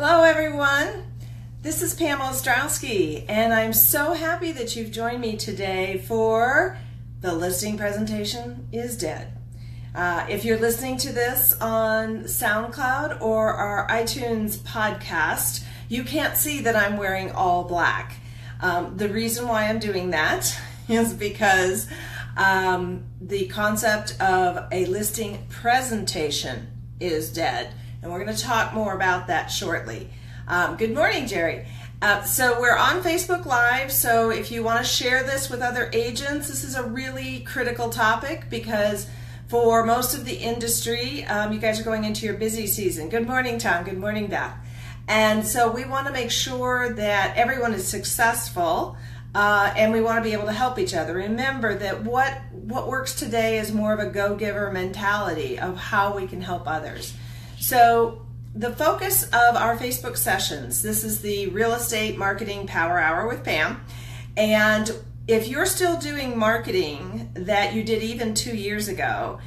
[0.00, 1.12] Hello, everyone.
[1.60, 6.78] This is Pamela Ostrowski, and I'm so happy that you've joined me today for
[7.20, 9.36] the listing presentation is dead.
[9.96, 16.60] Uh, if you're listening to this on SoundCloud or our iTunes podcast, you can't see
[16.60, 18.18] that I'm wearing all black.
[18.60, 20.56] Um, the reason why I'm doing that
[20.88, 21.88] is because
[22.36, 26.68] um, the concept of a listing presentation
[27.00, 27.74] is dead.
[28.00, 30.08] And we're going to talk more about that shortly.
[30.46, 31.66] Um, good morning, Jerry.
[32.00, 33.90] Uh, so we're on Facebook Live.
[33.90, 37.90] So if you want to share this with other agents, this is a really critical
[37.90, 39.08] topic because
[39.48, 43.08] for most of the industry, um, you guys are going into your busy season.
[43.08, 43.84] Good morning, Tom.
[43.84, 44.54] Good morning, Beth.
[45.08, 48.96] And so we want to make sure that everyone is successful.
[49.34, 51.14] Uh, and we want to be able to help each other.
[51.14, 56.26] Remember that what what works today is more of a go-giver mentality of how we
[56.26, 57.14] can help others.
[57.60, 63.28] So the focus of our Facebook sessions, this is the Real Estate Marketing Power Hour
[63.28, 63.80] with Pam.
[64.36, 64.90] And
[65.26, 69.40] if you're still doing marketing that you did even two years ago,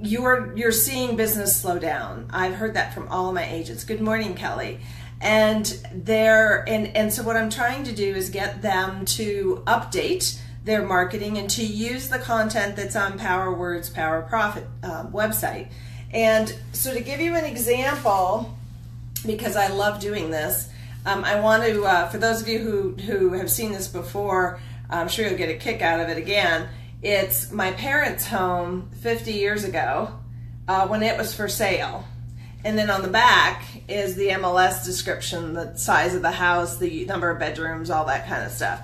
[0.00, 2.28] you're you're seeing business slow down.
[2.30, 3.84] I've heard that from all my agents.
[3.84, 4.80] Good morning, Kelly.
[5.20, 10.38] And they're and, and so what I'm trying to do is get them to update
[10.64, 15.68] their marketing and to use the content that's on Power Words, Power Profit uh, website
[16.14, 18.56] and so to give you an example,
[19.26, 20.68] because I love doing this,
[21.04, 24.60] um, I want to, uh, for those of you who, who have seen this before,
[24.88, 26.68] I'm sure you'll get a kick out of it again.
[27.02, 30.18] It's my parents' home 50 years ago
[30.68, 32.06] uh, when it was for sale.
[32.64, 37.04] And then on the back is the MLS description, the size of the house, the
[37.04, 38.80] number of bedrooms, all that kind of stuff.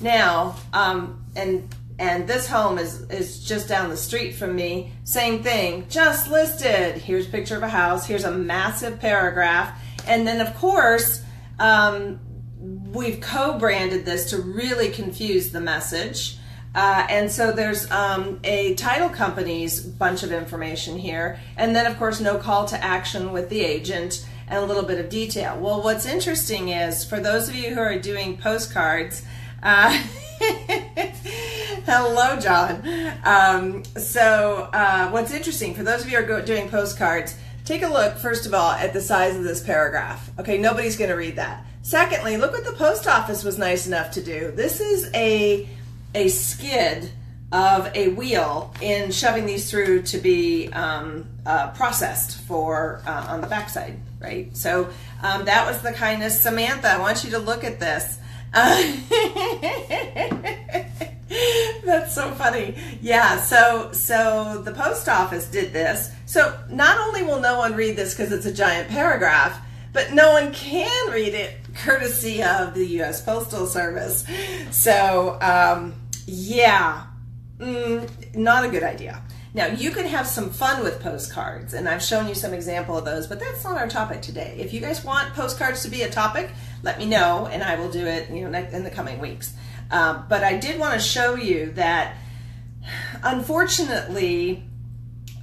[0.00, 4.92] Now, um, and and this home is is just down the street from me.
[5.04, 6.96] Same thing just listed.
[6.96, 8.06] Here's a picture of a house.
[8.06, 9.80] Here's a massive paragraph.
[10.06, 11.22] And then of course
[11.58, 12.18] um,
[12.58, 16.38] we've co-branded this to really confuse the message.
[16.74, 21.38] Uh, and so there's um, a title company's bunch of information here.
[21.56, 24.98] And then of course no call to action with the agent and a little bit
[24.98, 25.56] of detail.
[25.60, 29.24] Well what's interesting is for those of you who are doing postcards
[29.62, 30.02] uh,
[31.86, 32.82] Hello, John.
[33.24, 37.36] Um, so, uh, what's interesting for those of you who are doing postcards,
[37.66, 40.30] take a look, first of all, at the size of this paragraph.
[40.38, 41.62] Okay, nobody's going to read that.
[41.82, 44.50] Secondly, look what the post office was nice enough to do.
[44.52, 45.68] This is a,
[46.14, 47.10] a skid
[47.52, 53.42] of a wheel in shoving these through to be um, uh, processed for uh, on
[53.42, 54.56] the backside, right?
[54.56, 54.88] So
[55.22, 56.40] um, that was the kindness.
[56.40, 58.18] Samantha, I want you to look at this.
[58.54, 58.80] Uh,
[61.84, 62.76] That's so funny.
[63.00, 66.10] Yeah, so so the post office did this.
[66.26, 69.60] So not only will no one read this because it's a giant paragraph,
[69.92, 73.22] but no one can read it courtesy of the U.S.
[73.22, 74.26] Postal Service.
[74.70, 75.94] So um,
[76.26, 77.06] yeah,
[77.58, 79.22] mm, not a good idea.
[79.54, 83.04] Now you can have some fun with postcards, and I've shown you some example of
[83.04, 84.56] those, but that's not our topic today.
[84.58, 86.50] If you guys want postcards to be a topic,
[86.82, 88.28] let me know, and I will do it.
[88.30, 89.54] You know, in the coming weeks.
[89.94, 92.16] Um, but I did want to show you that,
[93.22, 94.64] unfortunately,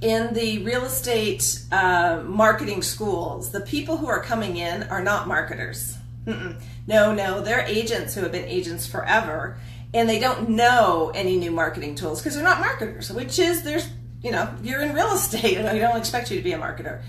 [0.02, 5.26] in the real estate uh, marketing schools, the people who are coming in are not
[5.26, 5.96] marketers.
[6.26, 6.60] Mm-mm.
[6.86, 9.56] No, no, they're agents who have been agents forever,
[9.94, 13.10] and they don't know any new marketing tools because they're not marketers.
[13.10, 13.88] Which is there's
[14.22, 17.00] you know you're in real estate, and I don't expect you to be a marketer.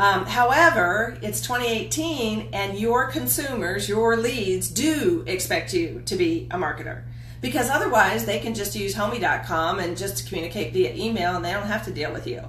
[0.00, 6.56] Um, however, it's 2018 and your consumers, your leads do expect you to be a
[6.56, 7.02] marketer
[7.42, 11.66] because otherwise they can just use homie.com and just communicate via email and they don't
[11.66, 12.42] have to deal with you.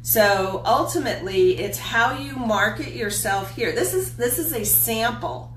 [0.00, 3.72] So ultimately, it's how you market yourself here.
[3.72, 5.52] This is this is a sample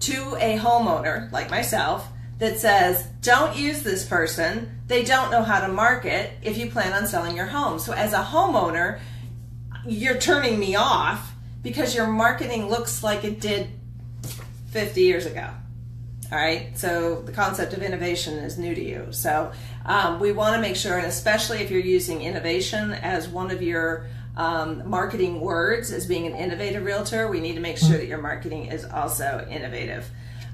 [0.00, 2.08] to a homeowner like myself
[2.38, 4.78] that says, "Don't use this person.
[4.88, 8.12] They don't know how to market if you plan on selling your home." So as
[8.12, 8.98] a homeowner,
[9.86, 11.32] you're turning me off
[11.62, 13.68] because your marketing looks like it did
[14.70, 15.48] 50 years ago.
[16.30, 19.08] All right, so the concept of innovation is new to you.
[19.10, 19.52] So
[19.84, 23.62] um, we want to make sure, and especially if you're using innovation as one of
[23.62, 28.06] your um, marketing words as being an innovative realtor, we need to make sure that
[28.06, 30.10] your marketing is also innovative.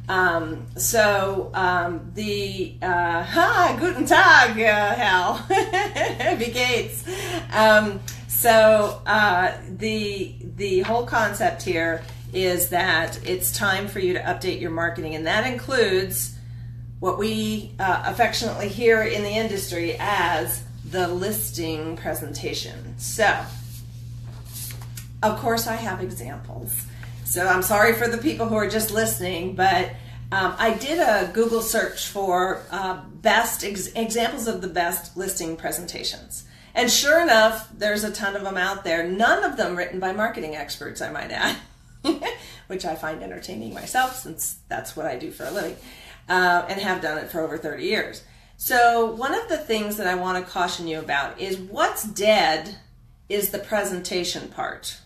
[0.09, 5.47] Um, so um, the uh, ha guten tag, uh, Hal,
[6.39, 7.05] geht's?
[7.53, 8.01] Um,
[8.39, 12.03] so uh, the the whole concept here
[12.33, 16.37] is that it's time for you to update your marketing, and that includes
[17.01, 22.97] what we uh, affectionately hear in the industry as the listing presentation.
[22.97, 23.45] So,
[25.23, 26.87] of course, I have examples.
[27.25, 29.91] So I'm sorry for the people who are just listening, but
[30.31, 35.57] um, I did a Google search for uh, best ex- examples of the best listing
[35.57, 36.45] presentations.
[36.79, 40.13] And sure enough, there's a ton of them out there, none of them written by
[40.13, 41.57] marketing experts, I might add,
[42.69, 45.77] which I find entertaining myself since that's what I do for a living
[46.29, 48.23] uh, and have done it for over 30 years.
[48.57, 52.77] So, one of the things that I want to caution you about is what's dead
[53.29, 55.01] is the presentation part.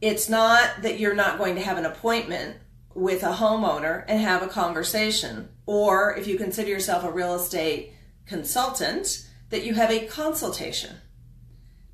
[0.00, 2.56] It's not that you're not going to have an appointment
[2.94, 7.92] with a homeowner and have a conversation, or if you consider yourself a real estate
[8.24, 10.96] consultant, that you have a consultation.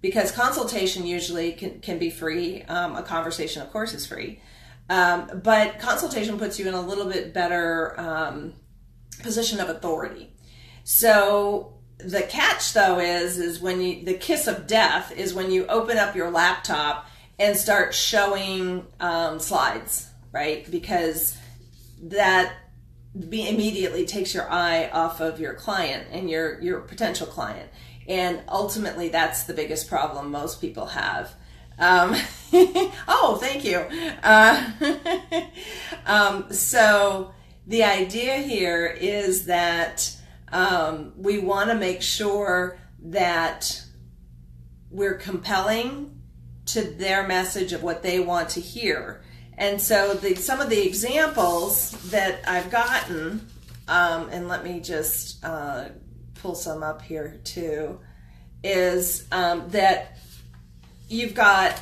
[0.00, 4.40] Because consultation usually can, can be free, um, a conversation, of course, is free.
[4.88, 8.54] Um, but consultation puts you in a little bit better um,
[9.22, 10.32] position of authority.
[10.84, 15.66] So the catch though is is when you the kiss of death is when you
[15.66, 17.08] open up your laptop
[17.40, 20.70] and start showing um, slides, right?
[20.70, 21.36] Because
[22.04, 22.54] that
[23.28, 27.70] be, immediately takes your eye off of your client and your your potential client,
[28.06, 31.32] and ultimately that's the biggest problem most people have.
[31.78, 32.16] Um,
[33.08, 33.78] oh, thank you.
[34.22, 34.70] Uh,
[36.06, 37.32] um, so
[37.66, 40.16] the idea here is that
[40.50, 43.82] um, we want to make sure that
[44.90, 46.20] we're compelling
[46.66, 49.22] to their message of what they want to hear.
[49.58, 53.48] And so the, some of the examples that I've gotten,
[53.88, 55.88] um, and let me just uh,
[56.36, 57.98] pull some up here too,
[58.62, 60.18] is um, that
[61.08, 61.76] you've got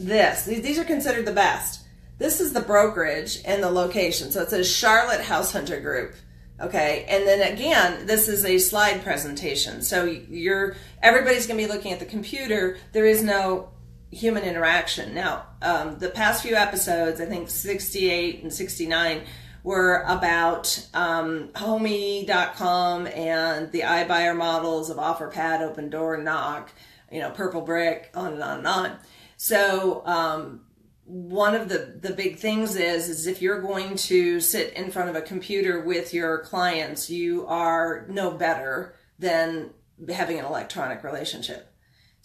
[0.00, 0.44] this.
[0.44, 1.86] These are considered the best.
[2.18, 4.32] This is the brokerage and the location.
[4.32, 6.16] So it says Charlotte House Hunter Group.
[6.60, 9.82] Okay, and then again, this is a slide presentation.
[9.82, 12.78] So you're everybody's going to be looking at the computer.
[12.90, 13.68] There is no
[14.10, 15.14] human interaction.
[15.14, 19.22] Now, um, the past few episodes, I think 68 and 69,
[19.64, 26.72] were about um, homie.com and the iBuyer models of OfferPad, Opendoor, Knock,
[27.10, 28.96] you know, Purple Brick, on and on and on.
[29.36, 30.62] So, um,
[31.04, 35.08] one of the, the big things is is if you're going to sit in front
[35.08, 39.70] of a computer with your clients, you are no better than
[40.08, 41.67] having an electronic relationship.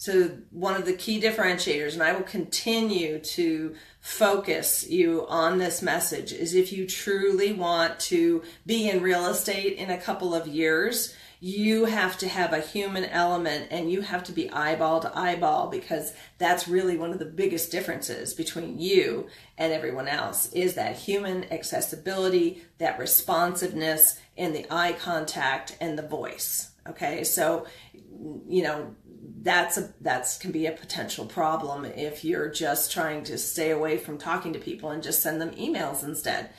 [0.04, 5.80] So one of the key differentiators, and I will continue to focus you on this
[5.80, 10.46] message, is if you truly want to be in real estate in a couple of
[10.46, 15.18] years, you have to have a human element and you have to be eyeball to
[15.18, 20.74] eyeball because that's really one of the biggest differences between you and everyone else is
[20.74, 26.72] that human accessibility, that responsiveness and the eye contact and the voice.
[26.86, 27.24] Okay.
[27.24, 27.66] So,
[28.46, 28.94] you know,
[29.42, 33.96] that's a that's can be a potential problem if you're just trying to stay away
[33.96, 36.50] from talking to people and just send them emails instead.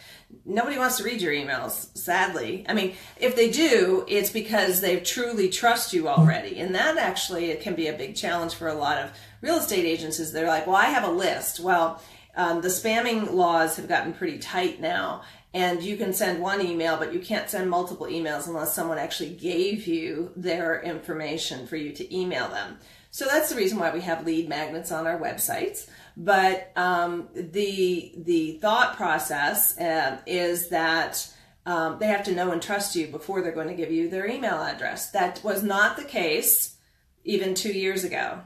[0.46, 2.66] Nobody wants to read your emails sadly.
[2.68, 6.60] I mean if they do it's because they truly trust you already.
[6.60, 9.86] And that actually it can be a big challenge for a lot of real estate
[9.86, 11.60] agents is they're like well i have a list.
[11.60, 12.02] Well
[12.36, 15.24] um, the spamming laws have gotten pretty tight now
[15.54, 19.30] and you can send one email but you can't send multiple emails unless someone actually
[19.30, 22.78] gave you their information for you to email them.
[23.12, 25.88] So that's the reason why we have lead magnets on our websites.
[26.18, 31.34] But um, the the thought process uh, is that
[31.66, 34.28] um, they have to know and trust you before they're going to give you their
[34.28, 35.12] email address.
[35.12, 36.76] That was not the case
[37.24, 38.42] even two years ago,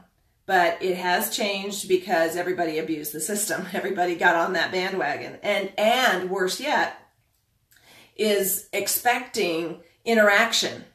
[0.50, 3.68] but it has changed because everybody abused the system.
[3.72, 6.96] Everybody got on that bandwagon, and and worse yet,
[8.16, 10.86] is expecting interaction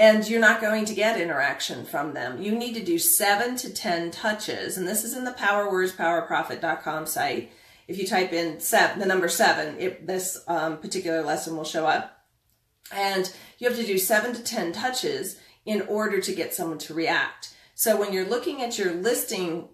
[0.00, 2.42] and you're not going to get interaction from them.
[2.42, 4.76] You need to do seven to 10 touches.
[4.76, 7.52] And this is in the powerwordspowerprofit.com site.
[7.86, 11.86] If you type in seven, the number seven, it, this um, particular lesson will show
[11.86, 12.18] up.
[12.92, 16.94] And you have to do seven to 10 touches in order to get someone to
[16.94, 17.51] react.
[17.82, 19.68] So when you're looking at your listing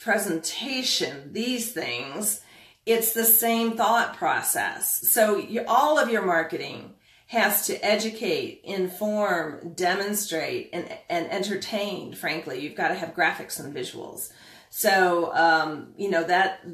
[0.00, 2.40] presentation, these things,
[2.86, 5.08] it's the same thought process.
[5.08, 6.94] So you, all of your marketing,
[7.28, 12.58] has to educate, inform, demonstrate, and, and entertain, frankly.
[12.58, 14.32] You've got to have graphics and visuals.
[14.68, 16.66] So, um, you know, that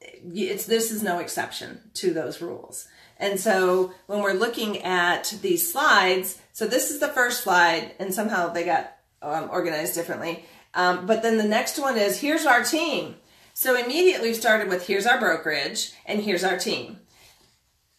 [0.00, 2.86] it's, this is no exception to those rules.
[3.18, 8.14] And so when we're looking at these slides, so this is the first slide and
[8.14, 8.91] somehow they got
[9.22, 10.44] um, organized differently.
[10.74, 13.16] Um, but then the next one is here's our team.
[13.54, 16.98] So immediately we started with here's our brokerage and here's our team.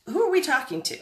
[0.08, 0.98] Who are we talking to?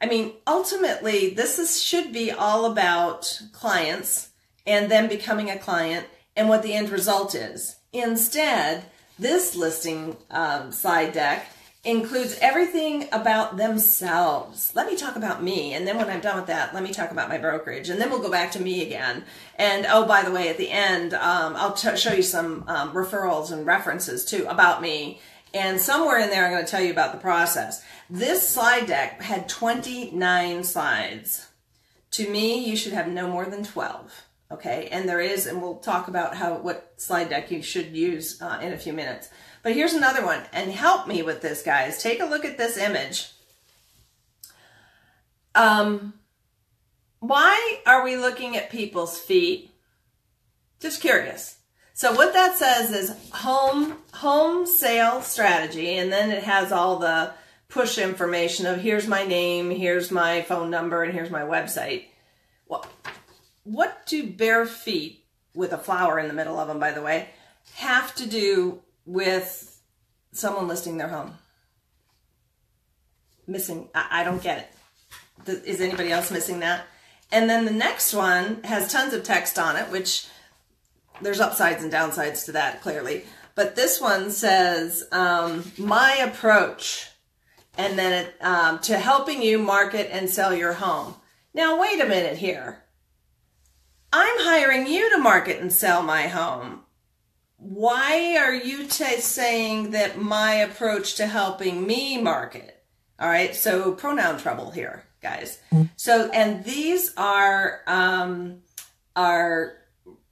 [0.00, 4.30] I mean, ultimately, this is, should be all about clients
[4.66, 7.76] and them becoming a client and what the end result is.
[7.92, 8.84] Instead,
[9.18, 11.46] This listing um, slide deck
[11.84, 14.72] includes everything about themselves.
[14.74, 15.74] Let me talk about me.
[15.74, 17.88] And then when I'm done with that, let me talk about my brokerage.
[17.88, 19.24] And then we'll go back to me again.
[19.56, 22.92] And oh, by the way, at the end, um, I'll t- show you some um,
[22.92, 25.20] referrals and references too about me.
[25.54, 27.84] And somewhere in there, I'm going to tell you about the process.
[28.08, 31.48] This slide deck had 29 slides.
[32.12, 34.26] To me, you should have no more than 12.
[34.52, 34.88] Okay.
[34.92, 38.60] And there is, and we'll talk about how, what slide deck you should use uh,
[38.62, 39.30] in a few minutes.
[39.62, 40.42] But here's another one.
[40.52, 42.02] And help me with this, guys.
[42.02, 43.30] Take a look at this image.
[45.54, 46.14] Um,
[47.20, 49.70] why are we looking at people's feet?
[50.80, 51.58] Just curious.
[51.94, 57.32] So what that says is home home sale strategy, and then it has all the
[57.68, 62.06] push information of here's my name, here's my phone number, and here's my website.
[62.66, 62.84] Well,
[63.64, 67.28] what do bare feet with a flower in the middle of them, by the way,
[67.74, 69.80] have to do with
[70.32, 71.34] someone listing their home.
[73.46, 74.70] Missing, I, I don't get
[75.46, 75.64] it.
[75.66, 76.84] Is anybody else missing that?
[77.30, 80.26] And then the next one has tons of text on it, which
[81.20, 83.24] there's upsides and downsides to that clearly.
[83.54, 87.10] But this one says, um, my approach,
[87.76, 91.14] and then it, um, to helping you market and sell your home.
[91.54, 92.84] Now, wait a minute here.
[94.12, 96.82] I'm hiring you to market and sell my home
[97.62, 102.82] why are you t- saying that my approach to helping me market?
[103.20, 105.60] All right, so pronoun trouble here, guys.
[105.94, 108.62] So, and these are um,
[109.14, 109.74] are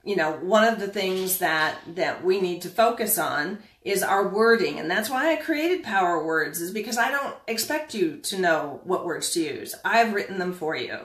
[0.03, 4.27] you know one of the things that that we need to focus on is our
[4.27, 8.39] wording, and that's why I created Power Words, is because I don't expect you to
[8.39, 9.73] know what words to use.
[9.85, 10.99] I've written them for you.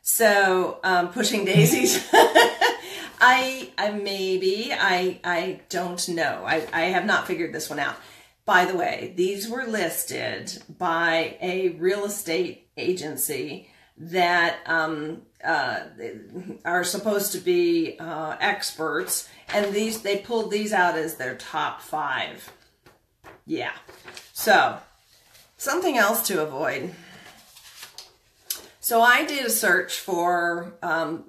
[0.00, 2.02] So, um, pushing daisies.
[3.20, 6.44] I, I maybe I I don't know.
[6.46, 7.96] I, I have not figured this one out.
[8.44, 13.68] By the way, these were listed by a real estate agency
[13.98, 15.80] that um, uh,
[16.64, 21.80] are supposed to be uh, experts, and these they pulled these out as their top
[21.80, 22.52] five.
[23.46, 23.72] Yeah,
[24.32, 24.78] so
[25.56, 26.94] something else to avoid.
[28.80, 31.24] So I did a search for um,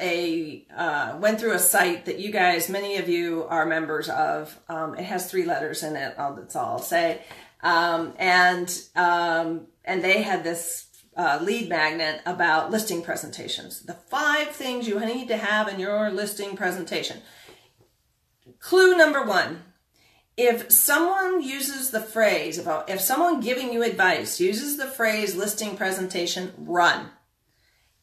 [0.00, 4.58] a uh, went through a site that you guys, many of you are members of.
[4.68, 6.14] Um, it has three letters in it.
[6.16, 7.22] that's all I'll say.
[7.62, 10.86] Um, and um, and they had this
[11.16, 13.82] uh, lead magnet about listing presentations.
[13.82, 17.22] The five things you need to have in your listing presentation.
[18.58, 19.62] Clue number one:
[20.36, 25.76] if someone uses the phrase, if, if someone giving you advice uses the phrase listing
[25.76, 27.10] presentation, run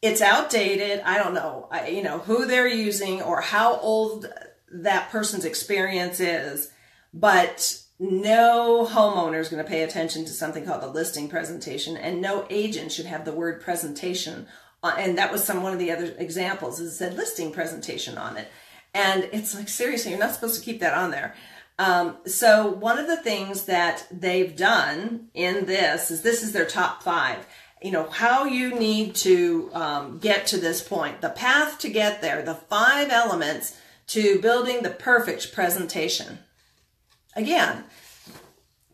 [0.02, 1.00] it's outdated.
[1.04, 4.26] I don't know, I, you know, who they're using or how old
[4.72, 6.70] that person's experience is,
[7.14, 12.20] but no homeowner is going to pay attention to something called the listing presentation and
[12.20, 14.48] no agent should have the word presentation
[14.82, 18.36] on, and that was some one of the other examples is said listing presentation on
[18.36, 18.48] it.
[18.94, 21.36] And it's like seriously you're not supposed to keep that on there.
[21.78, 26.66] Um, so one of the things that they've done in this is this is their
[26.66, 27.46] top five
[27.82, 32.20] you know, how you need to um, get to this point, the path to get
[32.20, 33.76] there, the five elements
[34.08, 36.38] to building the perfect presentation.
[37.34, 37.84] Again,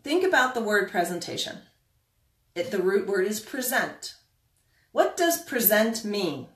[0.02, 1.58] think about the word presentation.
[2.54, 4.14] It, the root word is present.
[4.92, 6.48] What does present mean?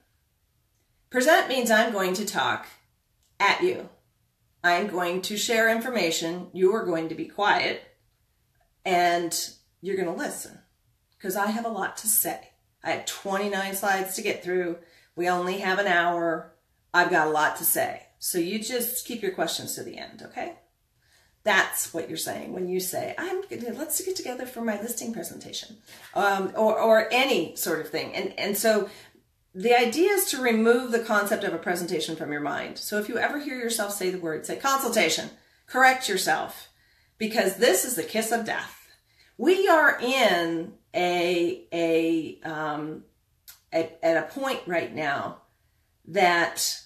[1.11, 2.67] Present means I'm going to talk
[3.39, 3.91] at you.
[4.65, 6.49] I'm going to share information.
[6.53, 7.83] You are going to be quiet
[8.85, 9.39] and
[9.83, 10.62] you're going to listen
[11.23, 12.51] because I have a lot to say.
[12.83, 14.79] I have 29 slides to get through.
[15.15, 16.53] We only have an hour.
[16.93, 18.03] I've got a lot to say.
[18.19, 20.55] So you just keep your questions to the end, okay?
[21.45, 23.43] That's what you're saying when you say, "I'm
[23.75, 25.79] let's get together for my listing presentation,"
[26.15, 28.15] um, or or any sort of thing.
[28.15, 28.89] And and so
[29.53, 32.79] the idea is to remove the concept of a presentation from your mind.
[32.79, 35.31] So if you ever hear yourself say the word, say consultation.
[35.67, 36.69] Correct yourself,
[37.19, 38.82] because this is the kiss of death.
[39.39, 43.05] We are in a a um,
[43.73, 45.39] at, at a point right now
[46.09, 46.81] that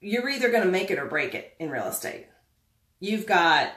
[0.00, 2.26] you're either going to make it or break it in real estate.
[3.00, 3.72] You've got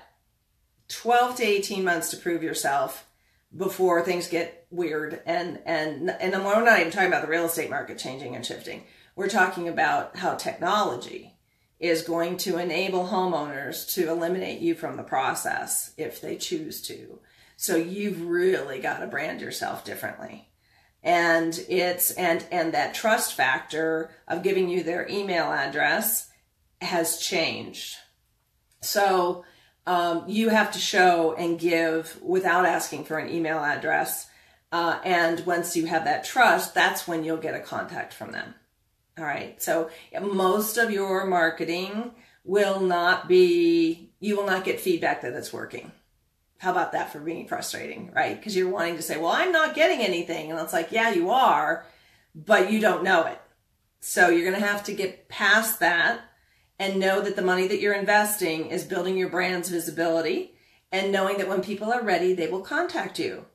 [0.89, 3.07] 12 to 18 months to prove yourself
[3.55, 7.69] before things get weird and and and we're not even talking about the real estate
[7.69, 8.83] market changing and shifting.
[9.15, 11.30] We're talking about how technology
[11.81, 17.19] is going to enable homeowners to eliminate you from the process if they choose to.
[17.57, 20.47] So you've really got to brand yourself differently.
[21.03, 26.29] And it's, and, and that trust factor of giving you their email address
[26.81, 27.97] has changed.
[28.81, 29.43] So
[29.87, 34.27] um, you have to show and give without asking for an email address.
[34.71, 38.53] Uh, and once you have that trust, that's when you'll get a contact from them.
[39.17, 39.61] All right.
[39.61, 39.89] So
[40.21, 42.11] most of your marketing
[42.43, 45.91] will not be, you will not get feedback that it's working.
[46.59, 48.37] How about that for being frustrating, right?
[48.37, 50.51] Because you're wanting to say, well, I'm not getting anything.
[50.51, 51.85] And it's like, yeah, you are,
[52.35, 53.41] but you don't know it.
[53.99, 56.21] So you're going to have to get past that
[56.79, 60.55] and know that the money that you're investing is building your brand's visibility
[60.91, 63.45] and knowing that when people are ready, they will contact you.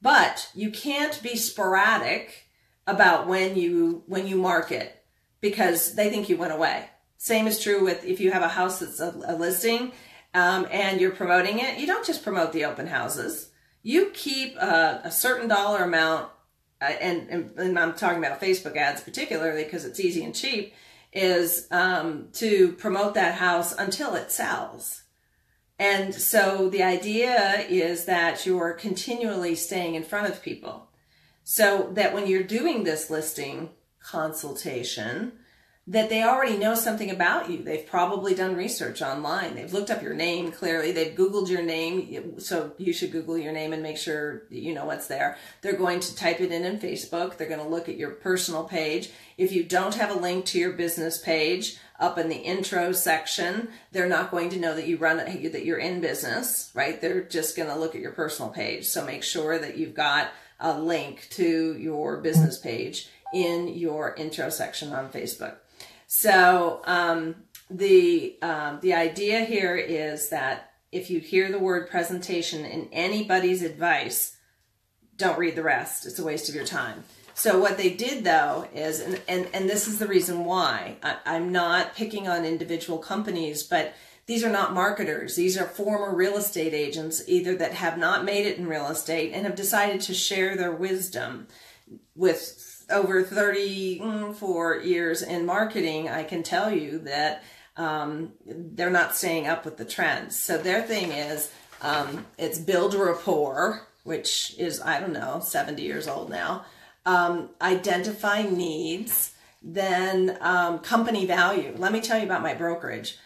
[0.00, 2.48] But you can't be sporadic
[2.86, 5.01] about when you when you market
[5.42, 6.88] because they think you went away.
[7.18, 9.92] Same is true with if you have a house that's a, a listing
[10.32, 11.78] um, and you're promoting it.
[11.78, 13.50] You don't just promote the open houses.
[13.82, 16.30] You keep a, a certain dollar amount,
[16.80, 20.72] uh, and, and, and I'm talking about Facebook ads particularly because it's easy and cheap
[21.12, 25.02] is um, to promote that house until it sells.
[25.78, 30.88] And so the idea is that you're continually staying in front of people
[31.44, 33.70] so that when you're doing this listing
[34.02, 35.32] consultation,
[35.88, 37.60] that they already know something about you.
[37.60, 39.56] They've probably done research online.
[39.56, 40.92] They've looked up your name clearly.
[40.92, 42.38] They've Googled your name.
[42.38, 45.36] So you should Google your name and make sure you know what's there.
[45.60, 47.36] They're going to type it in in Facebook.
[47.36, 49.10] They're going to look at your personal page.
[49.36, 53.68] If you don't have a link to your business page up in the intro section,
[53.90, 57.00] they're not going to know that you run it, that you're in business, right?
[57.00, 58.86] They're just going to look at your personal page.
[58.86, 60.30] So make sure that you've got
[60.60, 65.56] a link to your business page in your intro section on Facebook.
[66.06, 67.36] So um,
[67.70, 73.62] the um, the idea here is that if you hear the word presentation in anybody's
[73.62, 74.36] advice,
[75.16, 76.06] don't read the rest.
[76.06, 77.04] It's a waste of your time.
[77.34, 81.16] So what they did though is, and, and, and this is the reason why, I,
[81.24, 83.94] I'm not picking on individual companies, but
[84.26, 85.34] these are not marketers.
[85.34, 89.32] These are former real estate agents, either that have not made it in real estate
[89.32, 91.48] and have decided to share their wisdom
[92.14, 97.42] with over 34 years in marketing, I can tell you that
[97.76, 100.38] um, they're not staying up with the trends.
[100.38, 106.06] So their thing is um, it's build rapport, which is, I don't know, 70 years
[106.06, 106.64] old now,
[107.04, 111.74] um, identify needs, then um, company value.
[111.76, 113.18] Let me tell you about my brokerage.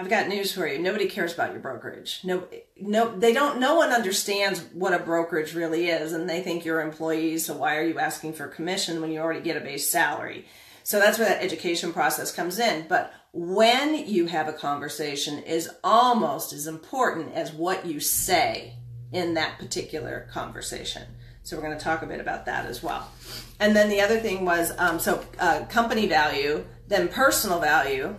[0.00, 0.78] I've got news for you.
[0.78, 2.20] Nobody cares about your brokerage.
[2.22, 2.46] No,
[2.80, 3.58] no, they don't.
[3.58, 7.46] No one understands what a brokerage really is, and they think you're employees.
[7.46, 10.46] So why are you asking for commission when you already get a base salary?
[10.84, 12.86] So that's where that education process comes in.
[12.88, 18.74] But when you have a conversation is almost as important as what you say
[19.12, 21.02] in that particular conversation.
[21.42, 23.10] So we're going to talk a bit about that as well.
[23.58, 28.14] And then the other thing was um, so uh, company value, then personal value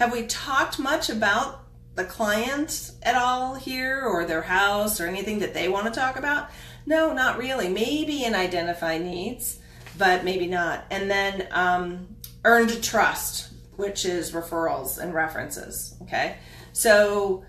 [0.00, 1.60] have we talked much about
[1.94, 6.16] the client at all here or their house or anything that they want to talk
[6.16, 6.48] about?
[6.86, 7.68] No, not really.
[7.68, 9.58] Maybe in identify needs,
[9.98, 10.86] but maybe not.
[10.90, 15.94] And then um, earned trust, which is referrals and references.
[16.00, 16.38] Okay.
[16.72, 17.44] So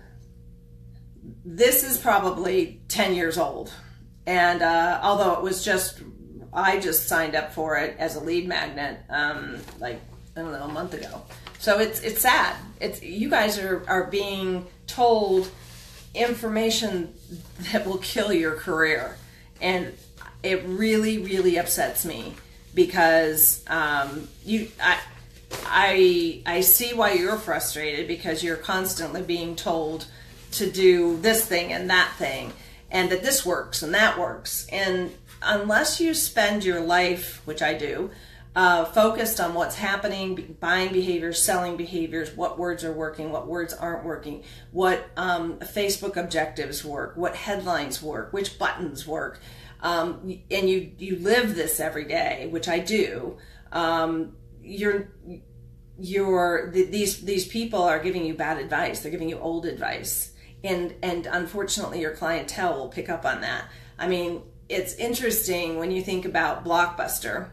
[1.46, 3.72] this is probably 10 years old.
[4.26, 6.02] And uh, although it was just,
[6.52, 10.02] I just signed up for it as a lead magnet um, like,
[10.36, 11.22] I don't know, a month ago.
[11.62, 12.56] So it's it's sad.
[12.80, 15.48] It's you guys are are being told
[16.12, 17.14] information
[17.70, 19.16] that will kill your career,
[19.60, 19.92] and
[20.42, 22.34] it really really upsets me
[22.74, 24.98] because um, you I.
[25.66, 30.06] I I see why you're frustrated because you're constantly being told
[30.52, 32.54] to do this thing and that thing
[32.90, 37.74] and that this works and that works and unless you spend your life which I
[37.74, 38.10] do
[38.54, 43.72] uh, focused on what's happening, buying behaviors, selling behaviors, what words are working, what words
[43.72, 49.40] aren't working, what um, Facebook objectives work, what headlines work, which buttons work,
[49.80, 53.38] um, and you you live this every day, which I do.
[53.72, 55.08] Um, you're
[55.98, 59.00] you're these these people are giving you bad advice.
[59.00, 63.64] They're giving you old advice, and and unfortunately, your clientele will pick up on that.
[63.98, 67.48] I mean, it's interesting when you think about Blockbuster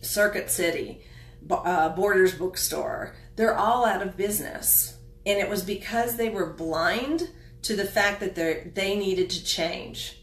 [0.00, 1.02] Circuit City,
[1.50, 4.96] uh, Borders Bookstore, they're all out of business.
[5.24, 7.30] And it was because they were blind
[7.62, 10.22] to the fact that they they needed to change.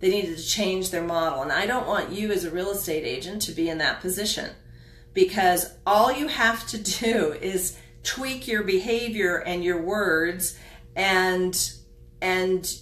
[0.00, 1.42] They needed to change their model.
[1.42, 4.50] And I don't want you as a real estate agent to be in that position
[5.14, 10.58] because all you have to do is tweak your behavior and your words
[10.96, 11.72] and
[12.20, 12.74] and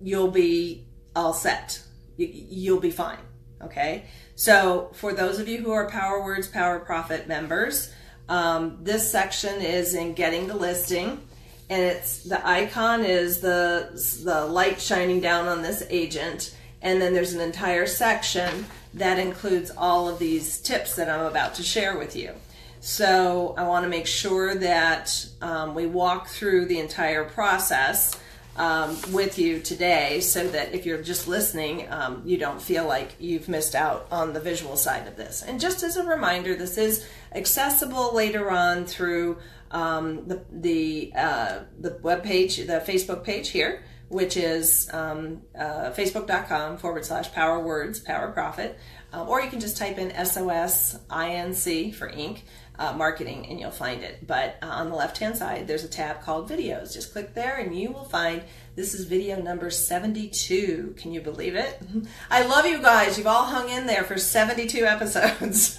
[0.00, 1.82] you'll be all set.
[2.16, 3.18] You'll be fine.
[3.62, 4.04] Okay.
[4.38, 7.92] So for those of you who are Power Words, Power Profit members,
[8.28, 11.20] um, this section is in getting the listing.
[11.68, 13.90] and it's the icon is the
[14.24, 19.72] the light shining down on this agent, and then there's an entire section that includes
[19.76, 22.30] all of these tips that I'm about to share with you.
[22.78, 28.16] So I want to make sure that um, we walk through the entire process
[28.58, 33.14] um, with you today so that if you're just listening, um, you don't feel like
[33.18, 35.42] you've missed out on the visual side of this.
[35.42, 39.38] And just as a reminder, this is accessible later on through
[39.70, 45.90] um, the the uh, the web page, the Facebook page here, which is um, uh,
[45.90, 48.78] facebook.com forward slash power words power profit,
[49.12, 52.44] um, or you can just type in SOS INC for ink
[52.78, 54.26] uh, marketing and you'll find it.
[54.26, 56.92] But uh, on the left hand side, there's a tab called videos.
[56.92, 58.42] Just click there and you will find
[58.76, 60.94] this is video number 72.
[60.96, 61.80] Can you believe it?
[62.30, 63.18] I love you guys.
[63.18, 65.78] You've all hung in there for 72 episodes.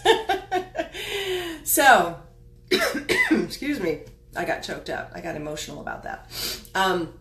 [1.64, 2.20] so,
[3.32, 4.02] excuse me,
[4.36, 5.12] I got choked up.
[5.16, 6.30] I got emotional about that.
[6.76, 7.14] Um,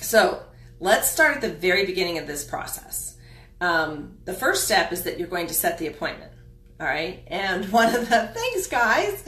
[0.00, 0.42] so,
[0.80, 3.16] let's start at the very beginning of this process.
[3.60, 6.29] Um, the first step is that you're going to set the appointment.
[6.80, 7.22] All right.
[7.26, 9.24] And one of the things, guys,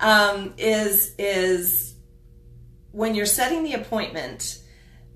[0.00, 1.94] um, is is
[2.92, 4.60] when you're setting the appointment,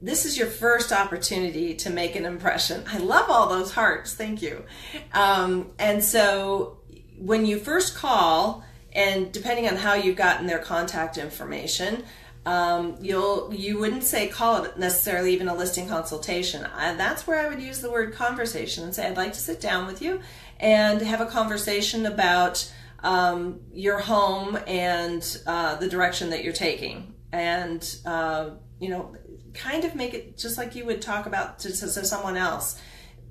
[0.03, 2.85] this is your first opportunity to make an impression.
[2.89, 4.15] I love all those hearts.
[4.15, 4.65] Thank you.
[5.13, 6.79] Um, and so
[7.19, 12.05] when you first call, and depending on how you've gotten their contact information,
[12.47, 16.65] um, you'll you wouldn't say call it necessarily even a listing consultation.
[16.65, 19.61] I, that's where I would use the word conversation and say I'd like to sit
[19.61, 20.21] down with you
[20.61, 27.15] and have a conversation about um, your home and uh, the direction that you're taking,
[27.33, 29.15] and uh, you know,
[29.55, 32.81] kind of make it just like you would talk about to, to, to someone else.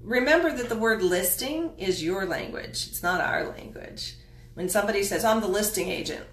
[0.03, 4.15] Remember that the word listing is your language; it's not our language.
[4.53, 6.25] When somebody says, "I'm the listing agent,"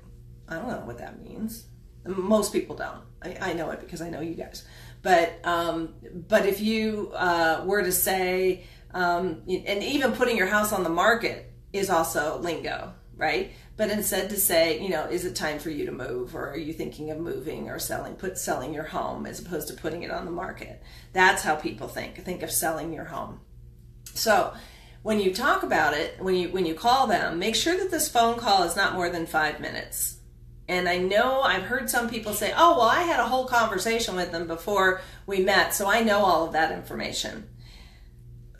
[0.48, 1.64] I don't know what that means.
[2.06, 3.02] Most people don't.
[3.22, 4.64] I, I know it because I know you guys.
[5.02, 5.94] But um,
[6.28, 10.88] but if you uh, were to say, um, and even putting your house on the
[10.88, 13.52] market is also lingo, right?
[13.76, 16.56] But instead to say, you know, is it time for you to move, or are
[16.56, 18.14] you thinking of moving or selling?
[18.14, 20.80] Put selling your home as opposed to putting it on the market.
[21.12, 22.24] That's how people think.
[22.24, 23.40] Think of selling your home.
[24.14, 24.54] So
[25.02, 28.08] when you talk about it, when you when you call them, make sure that this
[28.08, 30.18] phone call is not more than five minutes.
[30.68, 34.14] And I know I've heard some people say, "Oh, well, I had a whole conversation
[34.14, 37.48] with them before we met, so I know all of that information."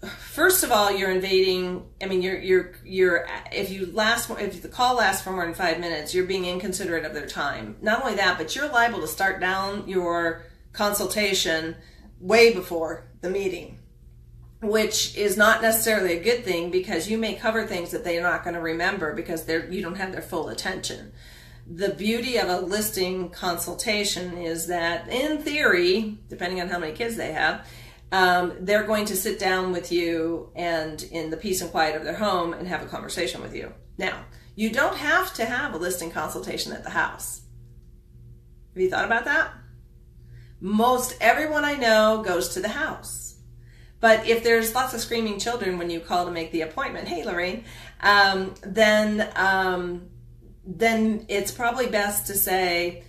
[0.05, 1.87] First of all, you're invading.
[2.03, 5.55] I mean, you're you're you're if you last if the call lasts for more than
[5.55, 7.77] five minutes, you're being inconsiderate of their time.
[7.83, 11.77] Not only that, but you're liable to start down your consultation
[12.21, 13.79] way before the meeting,
[14.63, 18.45] which is not necessarily a good thing because you may cover things that they're not
[18.45, 21.13] going to remember because they're you don't have their full attention.
[21.67, 27.17] The beauty of a listing consultation is that, in theory, depending on how many kids
[27.17, 27.67] they have,
[28.13, 32.05] um, they're going to sit down with you and in the peace and quiet of
[32.05, 33.73] their home and have a conversation with you.
[33.99, 37.43] Now, you don't have to have a listing consultation at the house.
[38.75, 39.53] Have you thought about that?
[40.61, 43.37] Most everyone I know goes to the house.
[44.01, 47.25] But if there's lots of screaming children when you call to make the appointment, hey
[47.25, 47.65] Lorraine,
[48.01, 50.11] um, then um,
[50.67, 53.05] then it's probably best to say,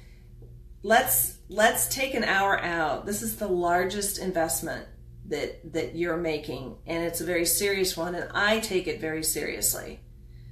[0.83, 3.05] let's let's take an hour out.
[3.05, 4.87] This is the largest investment
[5.27, 9.23] that that you're making and it's a very serious one and I take it very
[9.23, 9.99] seriously.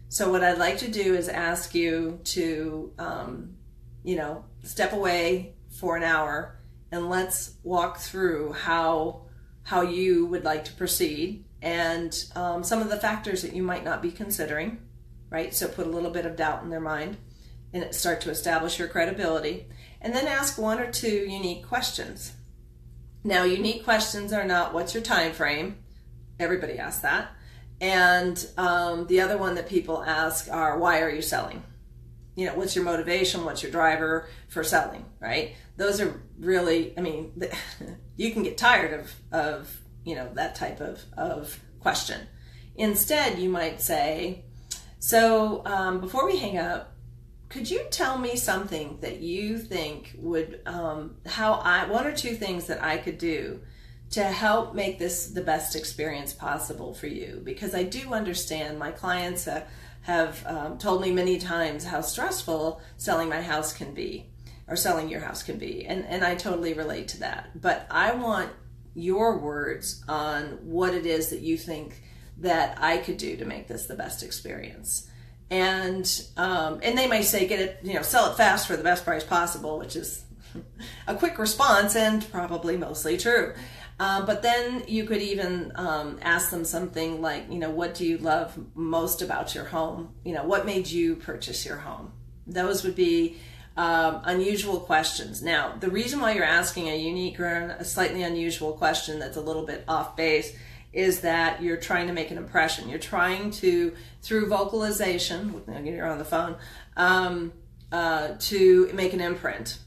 [0.10, 3.56] So what I'd like to do is ask you to um,
[4.04, 6.60] you know step away for an hour
[6.92, 9.26] and let's walk through how
[9.64, 13.84] how you would like to proceed and um, some of the factors that you might
[13.84, 14.80] not be considering
[15.30, 17.18] right so put a little bit of doubt in their mind
[17.74, 19.66] and start to establish your credibility
[20.04, 22.34] and then ask one or two unique questions
[23.24, 25.78] now, unique questions are not what's your time frame?
[26.40, 27.32] Everybody asks that.
[27.80, 31.64] And um, the other one that people ask are why are you selling?
[32.36, 33.46] You know, what's your motivation?
[33.46, 35.06] What's your driver for selling?
[35.22, 35.56] Right?
[35.78, 37.42] Those are really, I mean,
[38.18, 42.28] you can get tired of, of you know, that type of, of question.
[42.76, 44.44] Instead, you might say,
[45.00, 46.93] so um, before we hang up,
[47.54, 52.34] could you tell me something that you think would um, how I one or two
[52.34, 53.62] things that I could do
[54.10, 57.42] to help make this the best experience possible for you?
[57.44, 59.66] Because I do understand my clients uh,
[60.02, 64.32] have um, told me many times how stressful selling my house can be
[64.68, 67.62] or selling your house can be, and and I totally relate to that.
[67.62, 68.50] But I want
[68.96, 72.02] your words on what it is that you think
[72.40, 75.08] that I could do to make this the best experience
[75.54, 78.84] and um, and they may say get it you know sell it fast for the
[78.84, 80.26] best price possible which is
[81.08, 83.54] a quick response and probably mostly true.
[84.00, 88.06] Um, but then you could even um, ask them something like, you know, what do
[88.06, 90.14] you love most about your home?
[90.26, 92.12] You know, what made you purchase your home?
[92.48, 93.38] Those would be
[93.78, 95.44] um, unusual questions.
[95.44, 99.42] Now, the reason why you're asking a unique or a slightly unusual question that's a
[99.42, 100.56] little bit off base
[100.94, 102.88] is that you're trying to make an impression.
[102.88, 106.56] You're trying to, through vocalization, you're on the phone,
[106.96, 107.52] um,
[107.92, 109.80] uh, to make an imprint.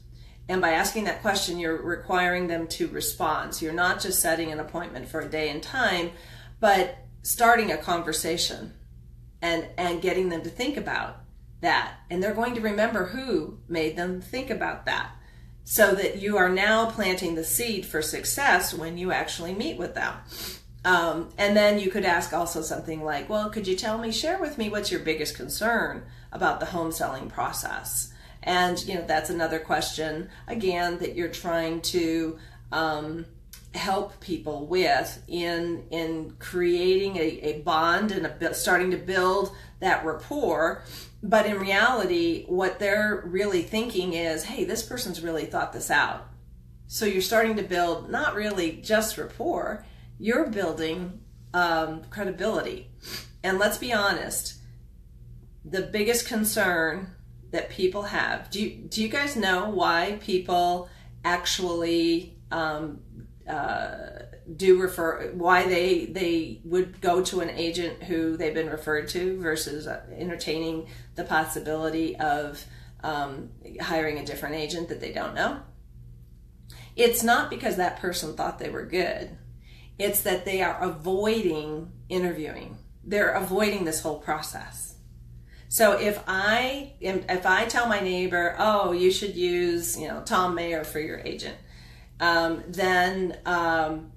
[0.49, 3.55] And by asking that question, you're requiring them to respond.
[3.55, 6.11] So you're not just setting an appointment for a day and time,
[6.59, 8.73] but starting a conversation
[9.41, 11.17] and, and getting them to think about
[11.61, 11.95] that.
[12.09, 15.11] And they're going to remember who made them think about that.
[15.65, 19.95] So that you are now planting the seed for success when you actually meet with
[19.95, 20.13] them.
[20.87, 24.39] Um, and then you could ask also something like, well, could you tell me, share
[24.39, 28.13] with me what's your biggest concern about the home selling process?
[28.41, 32.39] And, you know, that's another question, again, that you're trying to
[32.71, 33.25] um,
[33.75, 40.05] help people with in, in creating a, a bond and a, starting to build that
[40.05, 40.83] rapport.
[41.21, 46.29] But in reality, what they're really thinking is, hey, this person's really thought this out.
[46.87, 49.83] So you're starting to build not really just rapport,
[50.19, 51.19] you're building
[51.53, 52.89] um, credibility.
[53.43, 54.55] And let's be honest,
[55.63, 57.15] the biggest concern
[57.51, 58.49] that people have.
[58.49, 60.89] Do you, do you guys know why people
[61.23, 62.99] actually um,
[63.47, 63.95] uh,
[64.55, 65.31] do refer?
[65.33, 70.01] Why they they would go to an agent who they've been referred to versus uh,
[70.17, 72.63] entertaining the possibility of
[73.03, 73.49] um,
[73.81, 75.59] hiring a different agent that they don't know?
[76.95, 79.37] It's not because that person thought they were good.
[79.99, 82.77] It's that they are avoiding interviewing.
[83.03, 84.87] They're avoiding this whole process
[85.69, 90.55] so if I if I tell my neighbor, oh, you should use you know Tom
[90.55, 91.57] Mayer for your agent,
[92.19, 94.11] um, then um,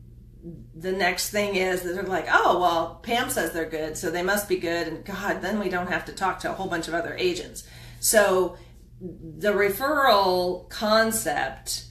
[0.75, 4.23] the next thing is that they're like, oh, well, Pam says they're good, so they
[4.23, 6.87] must be good, and God, then we don't have to talk to a whole bunch
[6.87, 7.65] of other agents.
[7.99, 8.57] So
[9.01, 11.87] the referral concept.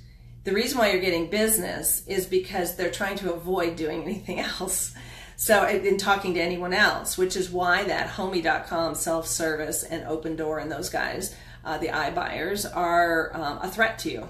[0.49, 4.95] The reason why you're getting business is because they're trying to avoid doing anything else.
[5.35, 10.59] So, in talking to anyone else, which is why that homie.com self service and Opendoor
[10.59, 14.29] and those guys, uh, the iBuyers, are um, a threat to you,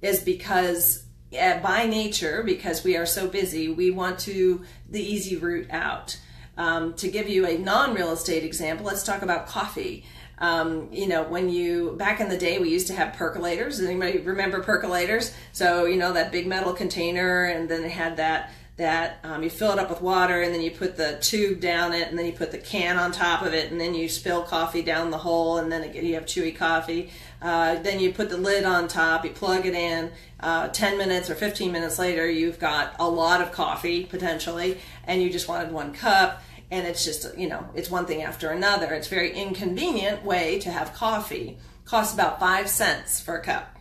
[0.00, 1.04] is because
[1.40, 6.18] uh, by nature, because we are so busy, we want to the easy route out.
[6.58, 10.04] Um, to give you a non real estate example, let's talk about coffee.
[10.42, 13.80] Um, you know, when you back in the day, we used to have percolators.
[13.80, 15.32] Anybody remember percolators?
[15.52, 19.50] So you know that big metal container, and then it had that that um, you
[19.50, 22.24] fill it up with water and then you put the tube down it and then
[22.24, 25.18] you put the can on top of it and then you spill coffee down the
[25.18, 27.10] hole and then you have chewy coffee.
[27.42, 30.10] Uh, then you put the lid on top, you plug it in.
[30.40, 35.22] Uh, 10 minutes or 15 minutes later, you've got a lot of coffee potentially, and
[35.22, 36.42] you just wanted one cup.
[36.72, 38.94] And it's just, you know, it's one thing after another.
[38.94, 41.58] It's very inconvenient way to have coffee.
[41.84, 43.76] Costs about five cents for a cup.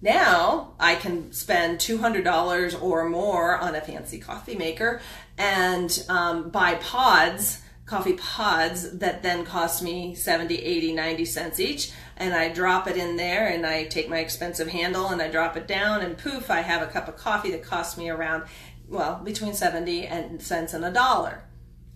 [0.00, 5.02] Now I can spend $200 or more on a fancy coffee maker
[5.36, 11.92] and um, buy pods, coffee pods that then cost me 70, 80, 90 cents each.
[12.16, 15.58] And I drop it in there and I take my expensive handle and I drop
[15.58, 18.44] it down and poof, I have a cup of coffee that costs me around,
[18.88, 21.42] well, between 70 and cents and a dollar.